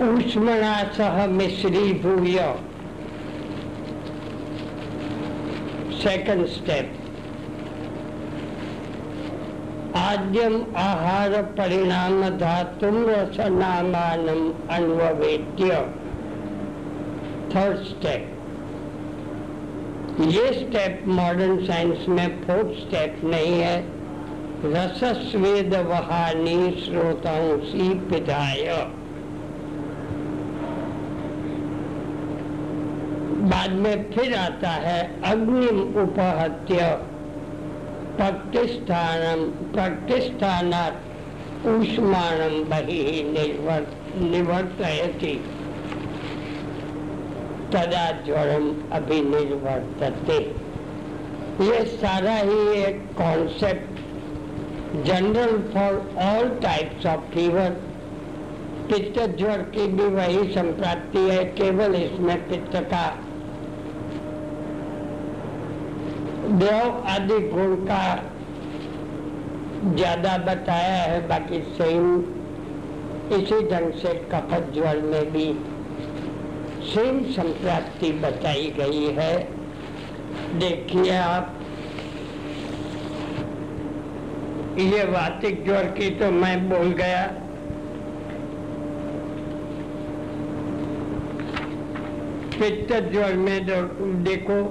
ऊष्मणा 0.03 0.73
सह 0.97 1.27
मिश्री 1.27 1.93
भूय 2.03 2.39
सेकंड 6.03 6.47
स्टेप 6.57 7.00
आद्यम 10.12 10.56
आहार 10.78 11.42
परिणाम 11.58 12.24
धातुम 12.38 12.96
रसनामानम 13.10 14.42
अन्वेद्य 14.74 15.76
थर्ड 17.54 17.78
स्टेप 17.84 18.28
ये 20.22 20.48
स्टेप 20.54 21.04
मॉडर्न 21.08 21.64
साइंस 21.66 22.06
में 22.10 22.28
फोर्थ 22.42 22.74
स्टेप 22.80 23.22
नहीं 23.24 23.60
है। 23.60 23.78
रसस्वेद 24.66 25.76
वहानी 25.88 26.72
श्रोतांसी 26.82 27.88
पिधाय। 28.10 28.66
बाद 33.46 33.72
में 33.78 34.12
फिर 34.12 34.36
आता 34.36 34.70
है 34.70 35.00
अग्निम 35.24 35.82
उपहत्य। 36.04 36.92
प्रतिष्ठान, 38.22 39.40
प्रतिष्ठानात् 39.74 41.68
ऊष्माणम 41.68 42.64
बहि 42.64 43.24
निर्वर, 43.28 43.86
निवर्तयति। 44.24 45.34
तदा 47.74 48.04
ज्वरम 48.26 48.68
अभिनिर्वर्तते। 48.92 50.38
ये 51.64 51.80
सारा 51.86 52.36
ही 52.36 52.60
एक 52.82 53.02
concept 53.18 54.00
general 55.08 55.58
for 55.74 55.98
all 56.26 56.50
types 56.60 57.06
of 57.06 57.34
fever 57.34 57.70
पित्त 58.88 59.20
ज्वर 59.38 59.62
की 59.76 59.88
भी 59.88 60.08
वही 60.16 60.54
संप्राप्ति 60.54 61.20
है, 61.20 61.44
केवल 61.44 61.96
इसमें 61.96 62.50
पित्त 62.50 62.76
का 62.86 63.06
देव 66.54 67.04
आदि 67.08 67.38
गुण 67.50 67.76
का 67.86 68.04
ज़्यादा 69.96 70.38
बताया 70.38 71.04
है, 71.04 71.28
बाकी 71.28 71.60
सेम 71.76 72.08
इसी 73.32 73.60
ढंग 73.70 73.94
से 73.94 74.14
कपट 74.32 74.74
ज्वर 74.74 75.02
में 75.04 75.32
भी 75.32 75.46
सेम 76.86 77.24
संप्राप्ति 77.34 78.12
बताई 78.22 78.70
गई 78.78 79.06
है। 79.18 79.36
देखिए 80.60 81.16
आप, 81.18 81.56
ये 84.80 85.04
वातिक 85.12 85.64
ज्वर 85.66 85.86
की 85.98 86.10
तो 86.16 86.32
मैं 86.34 86.70
बोल 86.70 86.92
गया। 87.00 87.26
पित्त 92.60 92.94
ज्वर 93.12 93.34
में 93.38 93.66
देखो 94.24 94.62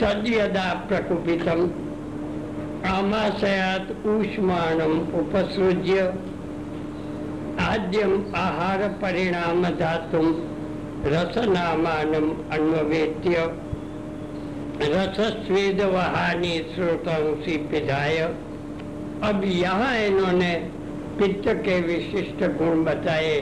तद 0.00 0.24
यदा 0.26 0.68
प्रकुपितम 0.88 1.60
आमाशयात 2.88 3.90
ऊष्माणम 4.06 4.94
उपसृज्य 5.18 6.06
आद्यम 7.62 8.14
आहार 8.36 8.86
परिणाम 9.02 9.62
धातुम 9.78 10.32
रसनामानम 11.06 12.30
अन्वेत्य 12.54 13.46
रसस्वेद 14.82 15.80
वहानी 15.94 16.58
श्रोतांसी 16.74 17.56
पिधाय 17.70 18.18
अब 19.22 19.42
यहाँ 19.44 19.96
इन्होंने 19.98 20.54
पित्त 21.18 21.48
के 21.64 21.80
विशिष्ट 21.80 22.44
गुण 22.58 22.84
बताए। 22.84 23.40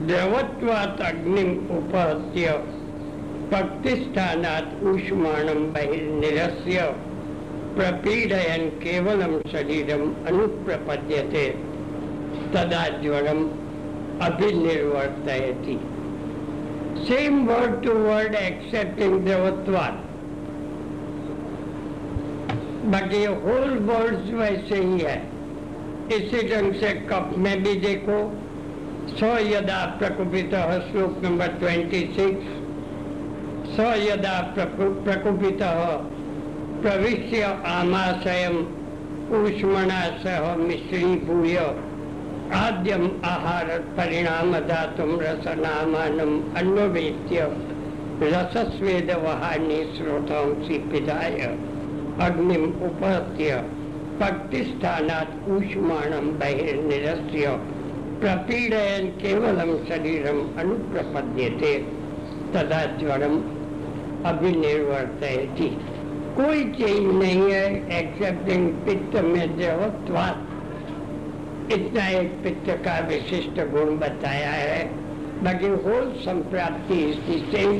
द्रवत्वात 0.00 1.00
अग्निम 1.04 1.50
उपहत्य 1.76 2.52
भक्तिस्थानात् 3.52 4.82
ऊष्माणं 4.86 5.62
बहिर्निरस्य। 5.72 6.82
प्रपीडयन 7.76 8.68
केवलम 8.82 9.38
शरीरम 9.52 10.02
अनुप्रपद्यते। 10.28 11.46
तदा 12.54 12.84
ज्वरम 12.98 13.42
अभिनिर्वर्तयति। 14.26 15.78
Same 17.00 17.46
word 17.48 17.82
to 17.84 17.92
word 17.98 18.34
excepting 18.34 19.18
देवत्वाद 19.24 19.98
बाकी 22.92 23.24
होल 23.24 23.76
वर्ड्स 23.90 24.32
वैसे 24.34 24.82
ही 24.84 25.00
है 25.00 25.16
इसी 26.16 26.46
ढंग 26.48 26.74
से 26.80 26.92
कप 27.10 27.34
में 27.38 27.62
भी 27.62 27.74
देखो 27.80 28.20
सो 29.10 29.36
यदा 29.46 29.84
प्रकुपित 29.98 30.54
श्लोक 30.86 31.20
नंबर 31.24 31.58
ट्वेंटी 31.58 32.00
सिक्स 32.16 32.59
स 33.76 33.86
यदा 34.02 34.36
प्रकुपित 34.54 35.62
प्रविश्य 36.82 37.42
आमाशय 37.72 38.46
ऊष्मणा 39.38 40.00
सह 40.22 40.54
मिश्रीभूय 40.58 41.56
आद्यम 42.60 43.04
आहार 43.24 43.68
परिणाम 43.98 44.52
धातुम 44.68 45.12
रसनामानम 45.20 46.32
अन्वेत्य 46.60 47.44
रसस्वेद 48.22 49.10
वहानी 49.24 49.78
श्रोतांसी 49.96 50.78
पिधाय 50.90 51.38
अग्निम 52.26 52.64
उपहत्य 52.88 53.62
पक्तिस्थानात् 54.22 55.38
ऊष्माणम 55.52 56.28
बहिर्निरस्य 56.40 57.56
प्रपीडयन 58.20 59.08
केवलम 59.22 59.72
शरीरम 59.88 60.40
अनुप्रपद्यते 60.60 61.72
तदा 62.54 62.84
ज्वरम 63.00 63.40
अभिनिर्वर्त 64.26 65.22
थी 65.58 65.68
कोई 66.36 66.64
चीज़ 66.72 67.00
नहीं 67.00 67.52
है 67.52 67.98
एक्सेप्टिंग 67.98 68.72
पित्त 68.86 69.14
में 69.24 69.56
देवत्वात 69.56 70.46
इतना 71.72 72.06
एक 72.18 72.30
पित्त 72.44 72.70
का 72.84 72.98
विशिष्ट 73.08 73.60
गुण 73.72 73.96
बताया 73.98 74.50
है। 74.50 74.84
बाकी 75.44 75.68
होल 75.86 76.12
संप्राप्ति 76.24 76.98
इसकी 77.10 77.38
सेम 77.52 77.72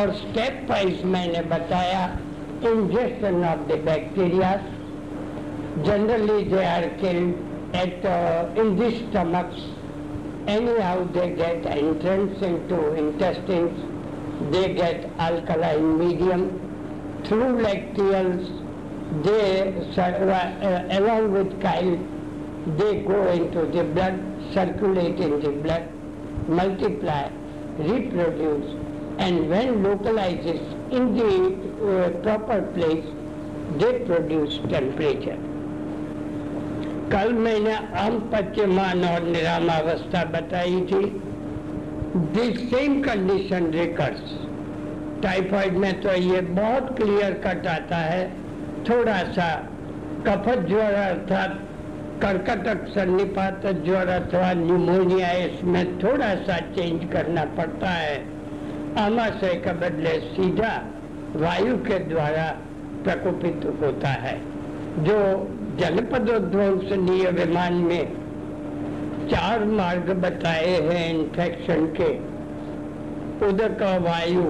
और 0.00 0.12
स्टेप 0.14 0.66
वाइज 0.70 1.04
मैंने 1.14 1.42
बताया 1.50 2.04
injection 2.72 3.44
of 3.44 3.66
the 3.68 3.80
bacteria 3.86 4.50
generally 5.86 6.44
they 6.50 6.64
are 6.64 6.84
killed 7.00 7.34
at 7.74 8.04
uh, 8.04 8.62
in 8.62 8.76
the 8.76 8.90
stomachs. 8.96 9.60
Anyhow 10.46 11.04
they 11.12 11.30
get 11.30 11.66
entrance 11.66 12.40
into 12.42 12.94
intestines. 12.94 13.93
They 14.50 14.74
get 14.74 15.10
alkaline 15.18 15.98
medium. 15.98 16.60
Through 17.24 17.62
lacteals, 17.62 18.44
they, 19.22 19.72
uh, 19.98 20.98
along 20.98 21.32
with 21.32 21.60
chyle, 21.62 21.98
they 22.76 23.00
go 23.02 23.30
into 23.30 23.66
the 23.66 23.84
blood, 23.84 24.20
circulate 24.52 25.20
in 25.20 25.40
the 25.40 25.50
blood, 25.50 25.88
multiply, 26.48 27.28
reproduce, 27.78 28.74
and 29.18 29.48
when 29.48 29.82
localizes 29.82 30.60
in 30.90 31.16
the 31.16 32.06
uh, 32.06 32.10
proper 32.22 32.62
place, 32.74 33.04
they 33.78 33.98
produce 34.00 34.58
temperature. 34.70 35.38
कल 37.12 37.32
मैंने 37.32 37.74
आम 38.00 38.18
पच्यमान 38.32 39.04
और 39.04 39.22
निरामावस्था 39.22 40.24
बताई 40.32 40.80
थी 40.90 41.02
this 42.16 42.58
same 42.70 43.00
condition 43.02 43.64
recurs 43.70 44.20
typhoid 45.22 45.76
में 45.76 46.00
तो 46.00 46.12
ये 46.14 46.40
बहुत 46.40 46.94
क्लियर 46.96 47.32
कट 47.46 47.66
आता 47.66 47.96
है। 47.96 48.28
थोड़ा 48.84 49.16
सा 49.32 49.48
कफत 50.26 50.66
ज्वर 50.68 50.94
अर्थात 50.94 51.58
कर्कटक 52.22 52.86
सन्निपात 52.88 53.66
ज्वर 53.84 54.08
अथवा 54.10 54.52
न्यूमोनिया 54.52 55.32
इसमें 55.40 55.98
थोड़ा 55.98 56.34
सा 56.44 56.58
चेंज 56.76 57.10
करना 57.12 57.44
पड़ता 57.56 57.90
है। 57.90 58.16
आमाशय 58.98 59.54
के 59.64 59.72
बदले 59.72 60.18
सीधा 60.30 60.72
वायु 61.36 61.76
के 61.84 61.98
द्वारा 61.98 62.48
प्रकोपित 63.04 63.66
होता 63.82 64.08
है। 64.08 64.38
जो 65.00 65.18
जनपदोध्वंसनीय 65.80 67.30
विमान 67.32 67.74
में 67.82 68.23
चार 69.28 69.64
मार्ग 69.72 70.10
बताए 70.22 70.70
हैं 70.82 71.02
इन्फेक्शन 71.10 71.86
के। 71.98 72.12
उदक 73.46 73.82
वायु 74.02 74.44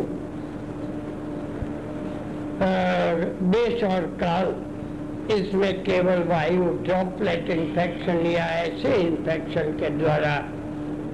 बेस 3.52 3.82
और 3.84 4.06
काल, 4.20 4.46
इसमें 5.32 5.72
केवल 5.84 6.22
वायु 6.28 6.64
ड्रॉपलेट 6.84 7.50
इन्फेक्शन 7.50 8.26
या 8.26 8.46
ऐसे 8.56 8.94
इन्फेक्शन 8.98 9.72
के 9.78 9.88
द्वारा 9.98 10.36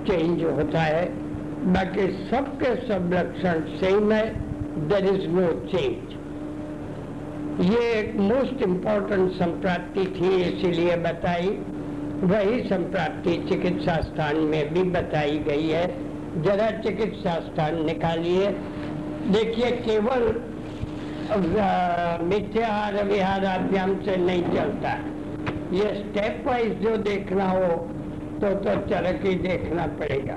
चेंज 0.06 0.42
होता 0.44 0.80
है। 0.82 1.04
बाकी 1.72 2.06
सबके 2.28 2.74
सब 2.86 3.10
लक्षण 3.14 3.60
सेम 3.78 4.12
है 4.12 4.24
देर 4.88 5.06
इज़ 5.06 5.26
नो 5.30 5.46
चेंज 5.68 6.18
ये 7.62 7.80
एक 7.92 8.14
मोस्ट 8.18 8.62
इम्पोर्टेंट 8.62 9.32
संप्राप्ति 9.32 10.04
थी, 10.10 10.30
इसीलिए 10.42 10.96
बताई। 10.98 11.48
वही 12.22 12.62
संप्राप्ति 12.64 13.36
चिकित्सा 13.48 13.94
स्थान 14.02 14.36
में 14.46 14.72
भी 14.74 14.82
बताई 14.92 15.38
गई 15.38 15.68
है। 15.68 15.86
जरा 16.42 16.70
चिकित्सा 16.80 17.34
स्थान 17.40 17.84
निकालिए। 17.84 18.50
देखिए, 19.28 19.70
केवल 19.80 20.22
मिथ्याहार 22.24 23.02
विहाराभ्याम 23.04 23.94
से 24.04 24.16
नहीं 24.16 24.42
चलता। 24.44 24.92
ये 25.72 25.94
स्टेप 25.96 26.46
वाइज 26.46 26.72
जो 26.78 26.96
देखना 27.02 27.48
हो 27.50 27.66
तो 28.40 28.54
तो 28.56 28.74
चरक 28.88 29.24
ही 29.24 29.34
देखना 29.40 29.86
पड़ेगा। 29.98 30.36